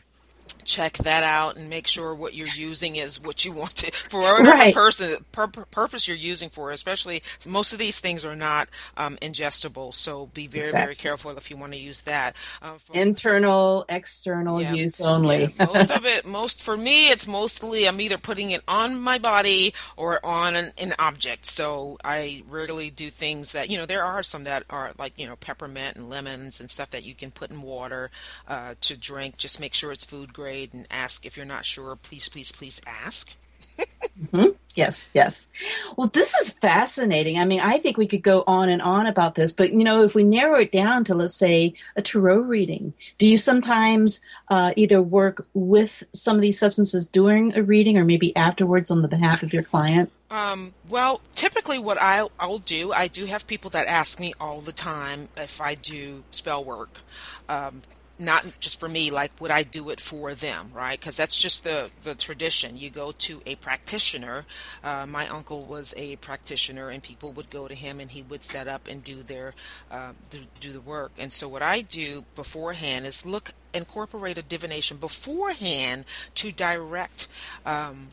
check 0.65 0.99
that 0.99 1.23
out 1.23 1.57
and 1.57 1.69
make 1.69 1.87
sure 1.87 2.15
what 2.15 2.35
you're 2.35 2.47
using 2.49 2.97
is 2.97 3.21
what 3.21 3.45
you 3.45 3.53
want 3.53 3.75
to 3.77 3.93
for 3.93 4.21
whatever 4.21 4.51
right. 4.51 4.75
person 4.75 5.17
pur- 5.33 5.49
purpose 5.49 6.09
you're 6.09 6.17
using 6.17 6.49
for. 6.49 6.71
Especially 6.71 7.23
most 7.47 7.73
of 7.73 7.79
these 7.79 8.01
things 8.01 8.25
are 8.25 8.37
not 8.37 8.69
um, 8.97 9.17
ingestible, 9.23 9.93
so 9.93 10.27
be 10.27 10.47
very 10.47 10.65
exactly. 10.65 10.87
very 10.87 10.95
careful 10.95 11.31
if 11.33 11.51
you 11.51 11.57
want 11.57 11.73
to 11.73 11.79
use 11.79 12.03
that. 12.03 12.37
Um, 12.63 12.79
for, 12.79 12.95
Internal, 12.95 13.85
external 13.89 14.61
yeah, 14.61 14.73
use 14.73 15.01
only. 15.01 15.45
Yeah, 15.45 15.67
most 15.67 15.91
of 15.91 16.07
it, 16.07 16.27
most 16.27 16.63
for 16.63 16.77
me, 16.77 17.11
it's 17.11 17.27
mostly 17.27 17.87
I'm 17.87 18.01
either 18.01 18.19
putting 18.19 18.51
it 18.51 18.63
on 18.67 18.99
my 18.99 19.19
body 19.19 19.75
or 19.97 20.25
on 20.25 20.57
an, 20.57 20.73
an 20.79 20.95
object. 20.99 21.47
So 21.47 21.99
I 22.05 22.43
rarely 22.49 22.91
do 22.91 23.11
things 23.11 23.53
that 23.53 23.71
you 23.71 23.79
know. 23.79 23.87
There 23.87 24.05
are 24.05 24.23
some 24.23 24.45
that 24.45 24.65
are 24.71 24.93
like 24.99 25.13
you 25.17 25.27
know 25.27 25.37
peppermint 25.37 25.97
and 25.97 26.09
lemons 26.09 26.61
and 26.61 26.71
stuff 26.71 26.91
that 26.91 27.05
you 27.05 27.15
can 27.15 27.31
put 27.31 27.51
in 27.51 27.63
water 27.63 28.11
uh, 28.49 28.75
to 28.83 28.97
drink. 28.97 29.37
Just 29.37 29.61
make 29.61 29.75
sure 29.75 29.93
it's 29.93 30.05
food 30.05 30.33
grade 30.33 30.54
afraid 30.55 30.75
and 30.75 30.87
ask 30.91 31.27
if 31.27 31.37
you're 31.37 31.47
not 31.47 31.65
sure. 31.65 31.97
Please, 31.97 32.29
please, 32.29 32.53
please 32.53 32.81
ask. 32.87 33.37
mm-hmm. 33.79 34.51
Yes, 34.77 35.11
yes. 35.15 35.49
Well, 35.97 36.09
this 36.09 36.35
is 36.35 36.51
fascinating. 36.51 37.39
I 37.39 37.45
mean, 37.45 37.61
I 37.61 37.79
think 37.79 37.97
we 37.97 38.07
could 38.07 38.23
go 38.23 38.45
on 38.47 38.69
and 38.69 38.81
on 38.81 39.07
about 39.07 39.35
this, 39.35 39.53
but 39.53 39.73
you 39.73 39.83
know, 39.83 40.05
if 40.05 40.15
we 40.15 40.23
narrow 40.23 40.61
it 40.61 40.71
down 40.71 41.05
to, 41.05 41.15
let's 41.15 41.35
say, 41.35 41.75
a 41.97 42.03
tarot 42.03 42.39
reading, 42.39 42.93
do 43.19 43.27
you 43.27 43.37
sometimes 43.37 44.21
uh, 44.49 44.73
either 44.77 45.03
work 45.03 45.47
with 45.55 46.05
some 46.13 46.37
of 46.37 46.43
these 46.43 46.59
substances 46.59 47.09
during 47.09 47.57
a 47.57 47.63
reading 47.63 47.97
or 47.97 48.05
maybe 48.05 48.35
afterwards 48.37 48.91
on 48.91 49.03
the 49.03 49.09
behalf 49.09 49.43
of 49.43 49.53
your 49.53 49.65
client? 49.65 50.11
Um, 50.31 50.75
well, 50.89 51.21
typically, 51.35 51.79
what 51.79 52.01
I'll, 52.01 52.33
I'll, 52.41 52.59
do, 52.59 52.93
I 52.93 53.07
do 53.07 53.27
have 53.27 53.47
people 53.47 53.71
that 53.71 53.87
ask 53.87 54.19
me 54.19 54.35
all 54.41 54.61
the 54.61 54.73
time 54.73 55.29
if 55.37 55.61
I 55.61 55.75
do 55.75 56.25
spell 56.33 56.65
work. 56.65 56.99
Um, 57.49 57.83
not 58.19 58.45
just 58.61 58.79
for 58.79 58.89
me 58.89 59.11
like 59.11 59.33
would 59.41 59.51
i 59.51 59.63
do 59.63 59.91
it 59.91 60.01
for 60.01 60.35
them 60.35 60.71
right? 60.75 60.99
Because 60.99 61.17
that's 61.17 61.41
just 61.41 61.65
the 61.65 61.91
the 62.03 62.15
tradition. 62.15 62.77
You 62.77 62.91
go 62.91 63.13
to 63.13 63.41
a 63.47 63.55
practitioner. 63.55 64.45
Uh, 64.83 65.07
my 65.07 65.29
uncle 65.29 65.63
was 65.63 65.95
a 65.97 66.17
practitioner 66.17 66.91
and 66.91 67.03
people 67.03 67.33
would 67.33 67.51
go 67.51 67.69
to 67.69 67.75
him 67.75 68.01
and 68.01 68.11
he 68.11 68.23
would 68.23 68.43
set 68.43 68.69
up 68.69 68.89
and 68.89 69.03
do 69.03 69.23
their 69.23 69.55
uh, 69.91 70.13
do, 70.31 70.73
the 70.73 70.81
work. 70.81 71.13
And 71.19 71.33
so 71.33 71.49
what 71.49 71.63
i 71.63 71.81
do 71.81 72.25
beforehand 72.35 73.07
is 73.07 73.25
look 73.25 73.53
incorporate 73.73 74.39
a 74.39 74.43
divination 74.43 74.97
beforehand 74.97 76.05
to 76.35 76.53
direct 76.53 77.29
um, 77.67 78.09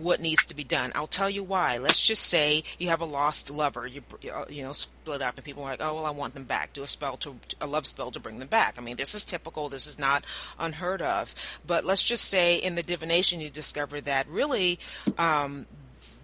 what 0.00 0.20
needs 0.20 0.44
to 0.46 0.54
be 0.54 0.64
done. 0.64 0.92
I'll 0.94 1.06
tell 1.06 1.30
you 1.30 1.42
why. 1.42 1.78
Let's 1.78 2.06
just 2.06 2.22
say 2.22 2.64
you 2.78 2.88
have 2.88 3.00
a 3.00 3.06
lost 3.06 3.50
lover. 3.52 3.86
You 3.86 4.02
uh, 4.32 4.44
you 4.48 4.62
know 4.62 4.72
split 4.72 5.22
up, 5.22 5.36
and 5.36 5.44
people 5.44 5.62
are 5.62 5.70
like, 5.70 5.82
oh 5.82 5.94
well, 5.94 6.06
I 6.06 6.10
want 6.10 6.34
them 6.34 6.44
back. 6.44 6.72
Do 6.72 6.82
a 6.82 6.86
spell 6.86 7.16
to 7.18 7.36
a 7.60 7.66
love 7.66 7.86
spell 7.86 8.10
to 8.10 8.20
bring 8.20 8.38
them 8.38 8.48
back. 8.48 8.76
I 8.78 8.80
mean, 8.80 8.96
this 8.96 9.14
is 9.14 9.24
typical. 9.24 9.68
This 9.68 9.86
is 9.86 9.98
not 9.98 10.24
unheard 10.58 11.02
of. 11.02 11.34
But 11.66 11.84
let's 11.84 12.04
just 12.04 12.24
say 12.24 12.56
in 12.56 12.74
the 12.74 12.82
divination 12.82 13.40
you 13.40 13.50
discover 13.50 14.00
that 14.02 14.28
really. 14.28 14.78
Um, 15.18 15.66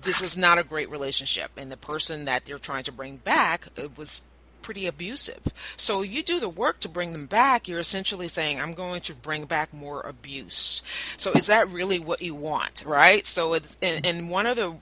this 0.02 0.22
was 0.22 0.38
not 0.38 0.56
a 0.56 0.64
great 0.64 0.90
relationship, 0.90 1.50
and 1.58 1.70
the 1.70 1.76
person 1.76 2.24
that 2.24 2.48
you're 2.48 2.58
trying 2.58 2.84
to 2.84 2.92
bring 2.92 3.18
back 3.18 3.66
was 3.98 4.22
pretty 4.62 4.86
abusive. 4.86 5.40
So 5.76 6.02
you 6.02 6.22
do 6.22 6.40
the 6.40 6.48
work 6.48 6.80
to 6.80 6.88
bring 6.88 7.12
them 7.12 7.26
back, 7.26 7.68
you're 7.68 7.80
essentially 7.80 8.28
saying, 8.28 8.60
I'm 8.60 8.74
going 8.74 9.00
to 9.02 9.14
bring 9.14 9.44
back 9.44 9.72
more 9.72 10.00
abuse. 10.02 10.82
So 11.16 11.32
is 11.32 11.46
that 11.46 11.68
really 11.68 11.98
what 11.98 12.22
you 12.22 12.34
want, 12.34 12.84
right? 12.86 13.26
So, 13.26 13.54
it's, 13.54 13.76
and, 13.82 14.04
and 14.06 14.30
one 14.30 14.46
of 14.46 14.56
the 14.56 14.76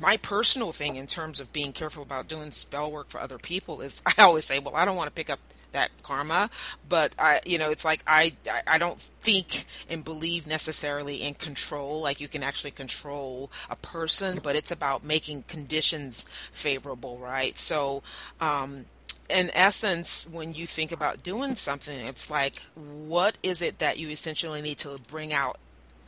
my 0.00 0.16
personal 0.16 0.72
thing 0.72 0.96
in 0.96 1.06
terms 1.06 1.38
of 1.38 1.52
being 1.52 1.72
careful 1.72 2.02
about 2.02 2.26
doing 2.26 2.50
spell 2.50 2.90
work 2.90 3.08
for 3.08 3.20
other 3.20 3.38
people 3.38 3.80
is 3.80 4.02
I 4.18 4.22
always 4.22 4.44
say, 4.44 4.58
well, 4.58 4.74
I 4.74 4.84
don't 4.84 4.96
want 4.96 5.08
to 5.08 5.14
pick 5.14 5.30
up 5.30 5.38
that 5.74 5.90
karma, 6.02 6.48
but 6.88 7.14
I, 7.18 7.40
you 7.44 7.58
know, 7.58 7.70
it's 7.70 7.84
like 7.84 8.02
I, 8.06 8.32
I 8.66 8.78
don't 8.78 9.00
think 9.00 9.66
and 9.90 10.02
believe 10.02 10.46
necessarily 10.46 11.16
in 11.16 11.34
control. 11.34 12.00
Like 12.00 12.20
you 12.20 12.28
can 12.28 12.42
actually 12.42 12.70
control 12.70 13.50
a 13.68 13.76
person, 13.76 14.40
but 14.42 14.56
it's 14.56 14.70
about 14.70 15.04
making 15.04 15.44
conditions 15.48 16.24
favorable, 16.50 17.18
right? 17.18 17.58
So, 17.58 18.02
um, 18.40 18.86
in 19.28 19.50
essence, 19.54 20.28
when 20.30 20.52
you 20.52 20.66
think 20.66 20.92
about 20.92 21.22
doing 21.22 21.56
something, 21.56 22.06
it's 22.06 22.30
like, 22.30 22.56
what 22.74 23.38
is 23.42 23.62
it 23.62 23.78
that 23.78 23.98
you 23.98 24.08
essentially 24.08 24.62
need 24.62 24.78
to 24.78 24.98
bring 25.08 25.32
out 25.32 25.58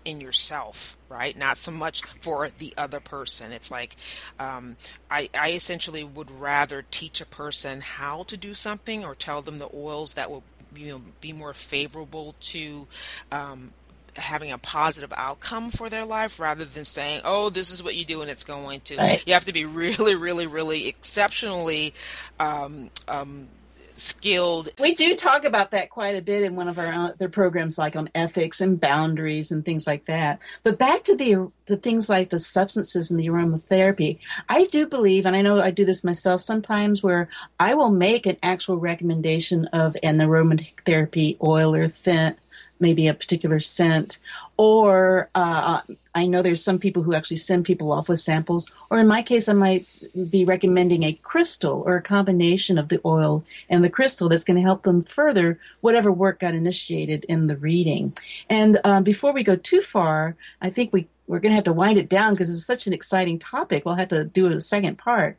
in 0.05 0.21
yourself, 0.21 0.97
right? 1.09 1.37
Not 1.37 1.59
so 1.59 1.73
much 1.73 2.03
for 2.21 2.49
the 2.49 2.73
other 2.79 3.01
person. 3.01 3.53
It's 3.53 3.71
like, 3.71 3.97
um, 4.39 4.77
I, 5.11 5.29
I 5.39 5.51
essentially 5.51 6.05
would 6.05 6.31
rather 6.31 6.85
teach 6.91 7.21
a 7.21 7.27
person 7.27 7.81
how 7.81 8.23
to 8.25 8.37
do 8.37 8.55
something 8.55 9.05
or 9.05 9.15
tell 9.15 9.43
them 9.43 9.59
the 9.59 9.69
oils 9.75 10.15
that 10.15 10.31
will 10.31 10.45
you 10.75 10.93
know, 10.93 11.03
be 11.21 11.33
more 11.33 11.53
favorable 11.53 12.35
to 12.41 12.87
um, 13.33 13.73
having 14.17 14.53
a 14.53 14.59
positive 14.59 15.13
outcome 15.17 15.71
for 15.71 15.89
their 15.89 16.05
life 16.05 16.41
rather 16.41 16.65
than 16.65 16.85
saying, 16.85 17.23
"Oh, 17.25 17.51
this 17.51 17.71
is 17.71 17.83
what 17.83 17.95
you 17.95 18.05
do 18.05 18.23
and 18.23 18.31
it's 18.31 18.45
going 18.45 18.81
to." 18.83 18.97
Right. 18.97 19.23
You 19.27 19.35
have 19.35 19.45
to 19.47 19.53
be 19.53 19.65
really, 19.65 20.15
really, 20.15 20.47
really 20.47 20.89
exceptionally 20.89 21.95
um, 22.39 22.91
um, 23.09 23.49
skilled. 23.97 24.69
We 24.79 24.95
do 24.95 25.17
talk 25.17 25.45
about 25.45 25.71
that 25.73 25.91
quite 25.91 26.15
a 26.15 26.23
bit 26.23 26.43
in 26.43 26.55
one 26.55 26.69
of 26.69 26.79
our 26.79 26.93
other 26.93 27.29
programs, 27.29 27.79
like 27.79 27.97
on 27.97 28.11
ethics 28.15 28.61
and 28.61 28.81
boundaries 28.81 29.51
and 29.51 29.65
things 29.65 29.87
like 29.87 30.07
that. 30.07 30.41
But 30.63 30.79
back 30.79 31.05
to 31.05 31.17
the 31.17 31.51
the 31.67 31.77
things 31.77 32.09
like 32.09 32.31
the 32.31 32.39
substances 32.39 33.11
and 33.11 33.19
the 33.19 33.27
aromatherapy, 33.27 34.19
I 34.49 34.67
do 34.67 34.87
believe, 34.87 35.27
and 35.27 35.35
I 35.35 35.43
know 35.43 35.61
I 35.61 35.71
do 35.71 35.85
this 35.85 36.05
myself 36.05 36.43
sometimes, 36.43 37.03
where 37.03 37.29
I 37.59 37.75
will 37.75 37.91
make 37.91 38.27
an 38.27 38.37
actual 38.43 38.77
recommendation 38.77 39.67
of 39.67 39.97
an 40.03 40.19
aromatherapy 40.19 41.37
oil 41.43 41.75
or 41.75 41.89
scent, 41.89 42.39
maybe 42.81 43.07
a 43.07 43.15
particular 43.15 43.61
scent, 43.61 44.19
or 44.57 45.31
uh, 45.35 45.81
I 46.15 46.27
know 46.27 46.43
there's 46.43 46.65
some 46.65 46.79
people 46.79 47.03
who 47.03 47.15
actually 47.15 47.37
send 47.39 47.65
people 47.65 47.93
off 47.93 48.09
with 48.09 48.21
samples, 48.21 48.71
or 48.91 48.99
in 48.99 49.07
my 49.07 49.23
case, 49.23 49.49
I 49.49 49.53
might 49.53 49.87
be 50.31 50.45
recommending 50.45 51.03
a 51.03 51.13
crystal 51.13 51.83
or 51.87 51.97
a 51.97 52.03
combination 52.03 52.79
of 52.79 52.89
the 52.89 53.01
oil 53.05 53.45
and 53.69 53.85
the 53.85 53.91
crystal 53.91 54.29
that's 54.29 54.45
going 54.45 54.57
to 54.57 54.63
help 54.63 54.83
them 54.83 55.03
further 55.03 55.59
whatever 55.81 56.11
work 56.11 56.41
got 56.41 56.55
initiated 56.55 57.25
in 57.25 57.47
the 57.47 57.57
reading. 57.57 58.17
And 58.49 58.79
uh, 58.85 59.03
before 59.03 59.33
we 59.33 59.43
go 59.43 59.57
too 59.57 59.83
far, 59.83 60.37
I 60.61 60.71
think 60.71 60.93
we 60.93 61.09
we're 61.27 61.41
going 61.41 61.51
to 61.51 61.57
have 61.57 61.65
to 61.65 61.73
wind 61.73 61.99
it 61.99 62.09
down 62.09 62.35
because 62.35 62.49
it's 62.49 62.65
such 62.65 62.87
an 62.87 62.93
exciting 62.93 63.39
topic. 63.39 63.85
We'll 63.85 63.97
have 63.97 64.09
to 64.09 64.25
do 64.25 64.47
a 64.47 64.61
second 64.61 64.97
part. 64.97 65.37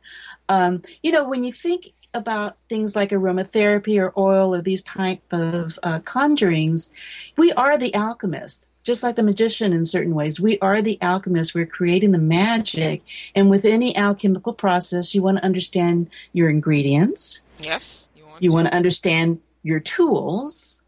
Um, 0.50 0.82
you 1.02 1.12
know, 1.12 1.28
when 1.28 1.44
you 1.44 1.54
think 1.54 1.94
about 2.14 2.58
things 2.70 2.96
like 2.96 3.12
aromatherapy 3.12 4.00
or 4.00 4.14
oil 4.18 4.56
or 4.56 4.62
these 4.62 4.84
type 4.84 5.22
of 5.32 5.78
uh, 5.84 6.00
conjurings, 6.00 6.90
we 7.38 7.52
are 7.54 7.78
the 7.78 7.94
alchemists 7.94 8.68
just 8.88 9.04
like 9.04 9.18
the 9.18 9.24
magician 9.24 9.74
in 9.74 9.84
certain 9.84 10.16
ways. 10.16 10.40
We 10.40 10.58
are 10.60 10.82
the 10.82 10.98
alchemists. 11.02 11.54
We're 11.54 11.66
creating 11.66 12.14
the 12.14 12.18
magic. 12.20 13.04
And 13.36 13.50
with 13.50 13.66
any 13.66 13.94
alchemical 13.98 14.54
process, 14.54 15.14
you 15.14 15.22
want 15.22 15.40
to 15.40 15.44
understand 15.44 16.10
your 16.32 16.50
ingredients. 16.50 17.42
Yes. 17.60 18.08
You 18.16 18.26
want, 18.26 18.44
you 18.44 18.50
to. 18.50 18.56
want 18.56 18.68
to 18.68 18.74
understand 18.74 19.42
your 19.62 19.82
tools. 19.82 20.82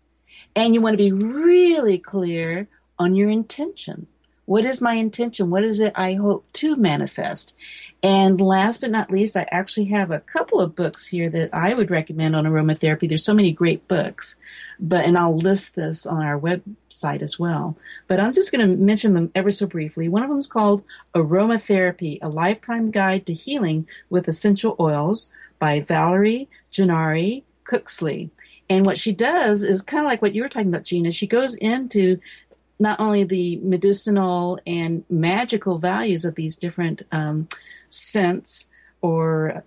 And 0.56 0.74
you 0.74 0.80
want 0.80 0.94
to 0.94 0.98
be 0.98 1.12
really 1.12 1.98
clear 1.98 2.70
on 2.98 3.16
your 3.16 3.30
intention. 3.30 4.08
What 4.50 4.66
is 4.66 4.82
my 4.82 4.94
intention? 4.94 5.52
What 5.52 5.64
is 5.64 5.80
it 5.80 5.94
I 5.94 6.16
hope 6.16 6.44
to 6.54 6.76
manifest? 6.76 7.56
And 8.02 8.42
last 8.42 8.82
but 8.82 8.90
not 8.90 9.12
least, 9.12 9.38
I 9.38 9.46
actually 9.52 9.86
have 9.90 10.10
a 10.10 10.22
couple 10.22 10.60
of 10.60 10.76
books 10.76 11.06
here 11.06 11.30
that 11.30 11.52
I 11.54 11.76
would 11.76 11.92
recommend 11.92 12.36
on 12.36 12.46
aromatherapy. 12.46 13.08
There's 13.08 13.24
so 13.24 13.36
many 13.36 13.52
great 13.52 13.88
books, 13.88 14.38
but 14.80 15.06
and 15.06 15.20
I'll 15.20 15.38
list 15.38 15.76
this 15.76 16.08
on 16.08 16.24
our 16.24 16.40
website 16.40 17.22
as 17.22 17.38
well. 17.38 17.78
But 18.08 18.20
I'm 18.20 18.34
just 18.34 18.52
going 18.52 18.68
to 18.68 18.76
mention 18.76 19.14
them 19.14 19.32
ever 19.36 19.52
so 19.52 19.68
briefly. 19.68 20.10
One 20.10 20.24
of 20.24 20.30
them 20.30 20.40
is 20.40 20.48
called 20.48 20.84
Aromatherapy: 21.14 22.18
A 22.24 22.28
Lifetime 22.28 22.90
Guide 22.90 23.28
to 23.28 23.36
Healing 23.36 23.88
with 24.10 24.28
Essential 24.28 24.76
Oils 24.80 25.30
by 25.60 25.82
Valerie 25.82 26.50
Gennari 26.72 27.44
Cooksley. 27.66 28.32
And 28.68 28.84
what 28.84 28.98
she 28.98 29.14
does 29.14 29.64
is 29.64 29.84
kind 29.84 30.06
of 30.06 30.10
like 30.10 30.24
what 30.24 30.34
you 30.34 30.42
were 30.42 30.50
talking 30.50 30.70
about, 30.70 30.86
Gina. 30.86 31.12
She 31.12 31.28
goes 31.28 31.54
into 31.56 32.20
not 32.80 33.00
only 33.00 33.24
the 33.24 33.58
medicinal 33.58 34.60
and 34.66 35.04
magical 35.10 35.78
values 35.78 36.26
of 36.26 36.36
these 36.36 36.56
different 36.56 37.04
um, 37.12 37.48
scents 37.90 38.70
or 39.02 39.64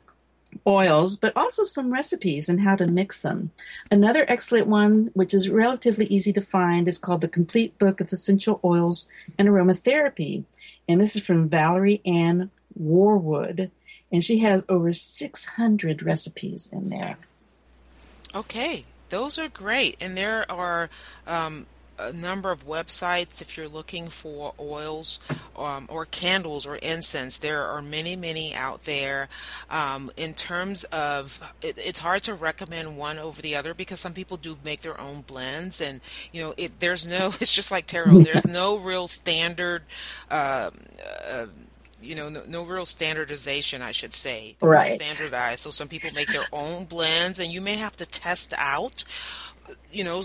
oils, 0.67 1.17
but 1.17 1.33
also 1.37 1.63
some 1.63 1.93
recipes 1.93 2.49
and 2.49 2.61
how 2.61 2.77
to 2.77 2.87
mix 2.87 3.23
them. 3.23 3.51
Another 3.91 4.25
excellent 4.29 4.67
one, 4.67 5.11
which 5.15 5.35
is 5.35 5.49
relatively 5.49 6.07
easy 6.07 6.33
to 6.33 6.43
find, 6.43 6.89
is 6.89 6.99
called 6.99 7.21
The 7.21 7.29
Complete 7.29 7.79
Book 7.79 8.01
of 8.01 8.13
Essential 8.13 8.61
Oils 8.65 9.09
and 9.39 9.49
Aromatherapy. 9.49 10.45
And 10.89 11.01
this 11.01 11.17
is 11.17 11.25
from 11.25 11.49
Valerie 11.49 12.03
Ann 12.05 12.51
Worwood. 12.75 13.71
And 14.11 14.23
she 14.23 14.41
has 14.41 14.65
over 14.69 14.93
600 14.93 16.03
recipes 16.03 16.69
in 16.71 16.91
there. 16.91 17.17
Okay, 18.35 18.85
those 19.09 19.39
are 19.39 19.49
great. 19.49 19.97
And 20.01 20.17
there 20.17 20.51
are 20.51 20.91
um, 21.27 21.67
a 22.09 22.13
number 22.13 22.51
of 22.51 22.67
websites 22.67 23.41
if 23.41 23.57
you're 23.57 23.69
looking 23.69 24.09
for 24.09 24.55
oils 24.59 25.21
um, 25.57 25.87
or 25.89 26.05
candles 26.07 26.67
or 26.67 26.77
incense. 26.77 27.39
There 27.39 27.65
are 27.65 27.83
many, 27.83 28.17
many 28.17 28.55
out 28.55 28.85
there. 28.85 29.29
Um, 29.71 30.11
in 30.17 30.35
terms 30.35 30.85
of, 30.85 31.55
it, 31.63 31.79
it's 31.79 32.01
hard 32.01 32.23
to 32.25 32.35
recommend 32.35 32.97
one 32.97 33.19
over 33.19 33.41
the 33.41 33.57
other 33.57 33.75
because 33.75 34.01
some 34.01 34.15
people 34.15 34.37
do 34.37 34.57
make 34.65 34.83
their 34.83 35.01
own 35.01 35.23
blends, 35.23 35.81
and 35.81 36.01
you 36.33 36.43
know, 36.43 36.55
it, 36.57 36.81
there's 36.81 37.07
no. 37.07 37.33
It's 37.43 37.55
just 37.55 37.73
like 37.73 37.87
tarot. 37.87 38.21
There's 38.21 38.47
no 38.47 38.79
real 38.79 39.09
standard. 39.09 39.83
Uh, 40.31 40.71
uh, 41.29 41.47
you 42.01 42.15
know, 42.15 42.29
no, 42.29 42.43
no, 42.49 42.65
real 42.65 42.87
standardization, 42.87 43.81
I 43.81 43.93
should 43.93 44.13
say. 44.13 44.57
right. 44.61 45.01
Standardized. 45.01 45.61
So 45.61 45.71
some 45.71 45.89
people 45.89 46.11
make 46.13 46.29
their 46.29 46.47
own 46.53 46.85
blends, 46.85 47.41
and 47.41 47.53
you 47.53 47.61
may 47.61 47.77
have 47.77 47.97
to 47.99 48.07
test 48.07 48.55
out, 48.59 49.05
you 49.91 50.05
know, 50.05 50.23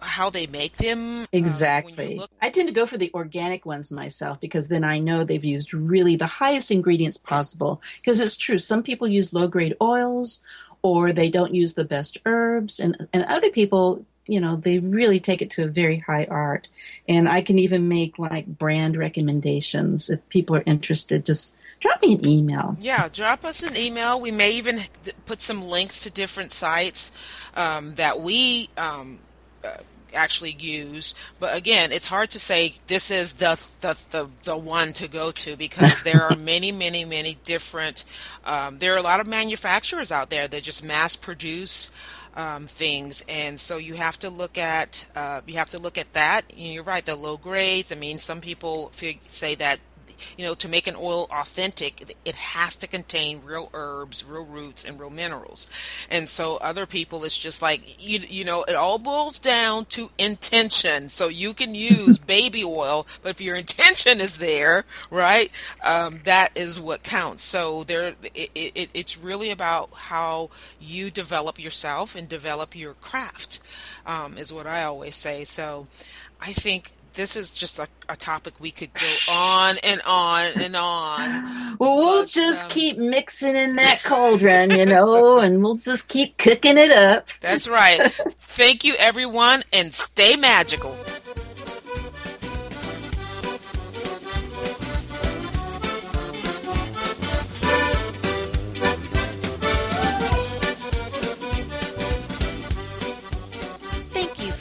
how 0.00 0.30
they 0.30 0.46
make 0.46 0.76
them. 0.76 1.22
Uh, 1.22 1.26
exactly. 1.32 2.16
Uh, 2.16 2.20
look- 2.22 2.30
I 2.40 2.50
tend 2.50 2.68
to 2.68 2.74
go 2.74 2.86
for 2.86 2.98
the 2.98 3.10
organic 3.14 3.66
ones 3.66 3.90
myself 3.90 4.40
because 4.40 4.68
then 4.68 4.84
I 4.84 4.98
know 4.98 5.24
they've 5.24 5.44
used 5.44 5.74
really 5.74 6.16
the 6.16 6.26
highest 6.26 6.70
ingredients 6.70 7.16
possible. 7.16 7.80
Because 8.00 8.20
it's 8.20 8.36
true, 8.36 8.58
some 8.58 8.82
people 8.82 9.08
use 9.08 9.32
low 9.32 9.48
grade 9.48 9.76
oils 9.80 10.40
or 10.82 11.12
they 11.12 11.30
don't 11.30 11.54
use 11.54 11.74
the 11.74 11.84
best 11.84 12.18
herbs, 12.24 12.80
and, 12.80 13.06
and 13.12 13.24
other 13.24 13.50
people 13.50 14.04
you 14.26 14.40
know 14.40 14.56
they 14.56 14.78
really 14.78 15.18
take 15.18 15.42
it 15.42 15.50
to 15.50 15.64
a 15.64 15.66
very 15.66 15.98
high 15.98 16.24
art 16.26 16.68
and 17.08 17.28
i 17.28 17.40
can 17.40 17.58
even 17.58 17.88
make 17.88 18.18
like 18.18 18.46
brand 18.46 18.96
recommendations 18.96 20.08
if 20.08 20.26
people 20.28 20.54
are 20.54 20.62
interested 20.66 21.24
just 21.24 21.56
drop 21.80 22.00
me 22.02 22.14
an 22.14 22.26
email 22.26 22.76
yeah 22.80 23.08
drop 23.08 23.44
us 23.44 23.62
an 23.62 23.76
email 23.76 24.20
we 24.20 24.30
may 24.30 24.52
even 24.52 24.80
put 25.26 25.42
some 25.42 25.62
links 25.62 26.02
to 26.02 26.10
different 26.10 26.52
sites 26.52 27.10
um, 27.56 27.94
that 27.96 28.20
we 28.20 28.68
um, 28.76 29.18
actually 30.14 30.52
use. 30.52 31.14
But 31.38 31.56
again, 31.56 31.92
it's 31.92 32.06
hard 32.06 32.30
to 32.30 32.40
say 32.40 32.74
this 32.86 33.10
is 33.10 33.34
the 33.34 33.54
the 33.80 33.98
the, 34.10 34.28
the 34.44 34.56
one 34.56 34.92
to 34.94 35.08
go 35.08 35.30
to 35.30 35.56
because 35.56 36.02
there 36.04 36.22
are 36.22 36.36
many, 36.36 36.72
many, 36.72 37.04
many 37.04 37.38
different. 37.44 38.04
Um, 38.44 38.78
there 38.78 38.94
are 38.94 38.98
a 38.98 39.02
lot 39.02 39.20
of 39.20 39.26
manufacturers 39.26 40.12
out 40.12 40.30
there 40.30 40.48
that 40.48 40.62
just 40.62 40.84
mass 40.84 41.16
produce. 41.16 41.90
Um, 42.32 42.68
things 42.68 43.24
and 43.28 43.58
so 43.58 43.76
you 43.76 43.94
have 43.94 44.16
to 44.20 44.30
look 44.30 44.56
at 44.56 45.04
uh, 45.16 45.40
you 45.48 45.54
have 45.56 45.70
to 45.70 45.80
look 45.80 45.98
at 45.98 46.12
that 46.12 46.44
you're 46.56 46.84
right 46.84 47.04
the 47.04 47.16
low 47.16 47.36
grades 47.36 47.90
i 47.90 47.96
mean 47.96 48.18
some 48.18 48.40
people 48.40 48.92
say 48.92 49.56
that 49.56 49.80
you 50.36 50.44
know, 50.44 50.54
to 50.54 50.68
make 50.68 50.86
an 50.86 50.96
oil 50.96 51.28
authentic, 51.30 52.16
it 52.24 52.34
has 52.34 52.76
to 52.76 52.86
contain 52.86 53.40
real 53.44 53.70
herbs, 53.74 54.24
real 54.24 54.44
roots, 54.44 54.84
and 54.84 54.98
real 54.98 55.10
minerals. 55.10 55.66
And 56.10 56.28
so 56.28 56.56
other 56.58 56.86
people, 56.86 57.24
it's 57.24 57.38
just 57.38 57.62
like, 57.62 57.82
you, 57.98 58.20
you 58.20 58.44
know, 58.44 58.64
it 58.64 58.74
all 58.74 58.98
boils 58.98 59.38
down 59.38 59.86
to 59.86 60.10
intention. 60.18 61.08
So 61.08 61.28
you 61.28 61.54
can 61.54 61.74
use 61.74 62.18
baby 62.30 62.64
oil, 62.64 63.06
but 63.22 63.30
if 63.30 63.40
your 63.40 63.56
intention 63.56 64.20
is 64.20 64.38
there, 64.38 64.84
right, 65.10 65.50
um, 65.82 66.20
that 66.24 66.56
is 66.56 66.80
what 66.80 67.02
counts. 67.02 67.42
So 67.44 67.84
there, 67.84 68.14
it, 68.34 68.50
it, 68.54 68.90
it's 68.94 69.18
really 69.18 69.50
about 69.50 69.90
how 69.92 70.50
you 70.80 71.10
develop 71.10 71.58
yourself 71.58 72.14
and 72.14 72.28
develop 72.28 72.74
your 72.76 72.94
craft, 72.94 73.60
um, 74.06 74.38
is 74.38 74.52
what 74.52 74.66
I 74.66 74.84
always 74.84 75.16
say. 75.16 75.44
So 75.44 75.86
I 76.40 76.52
think 76.52 76.92
this 77.14 77.36
is 77.36 77.56
just 77.56 77.78
a, 77.78 77.88
a, 78.08 78.16
topic 78.16 78.54
we 78.60 78.70
could 78.70 78.92
go 78.92 79.32
on 79.32 79.74
and 79.82 80.00
on 80.06 80.46
and 80.62 80.76
on. 80.76 81.76
Well, 81.78 81.96
we'll 81.96 82.22
but, 82.22 82.28
just 82.28 82.64
um, 82.64 82.70
keep 82.70 82.98
mixing 82.98 83.56
in 83.56 83.76
that 83.76 84.02
cauldron, 84.04 84.70
you 84.70 84.86
know, 84.86 85.38
and 85.44 85.62
we'll 85.62 85.76
just 85.76 86.08
keep 86.08 86.36
cooking 86.38 86.78
it 86.78 86.90
up. 86.90 87.28
That's 87.40 87.68
right. 87.68 88.00
Thank 88.10 88.84
you, 88.84 88.94
everyone, 88.98 89.64
and 89.72 89.92
stay 89.94 90.36
magical. 90.36 90.96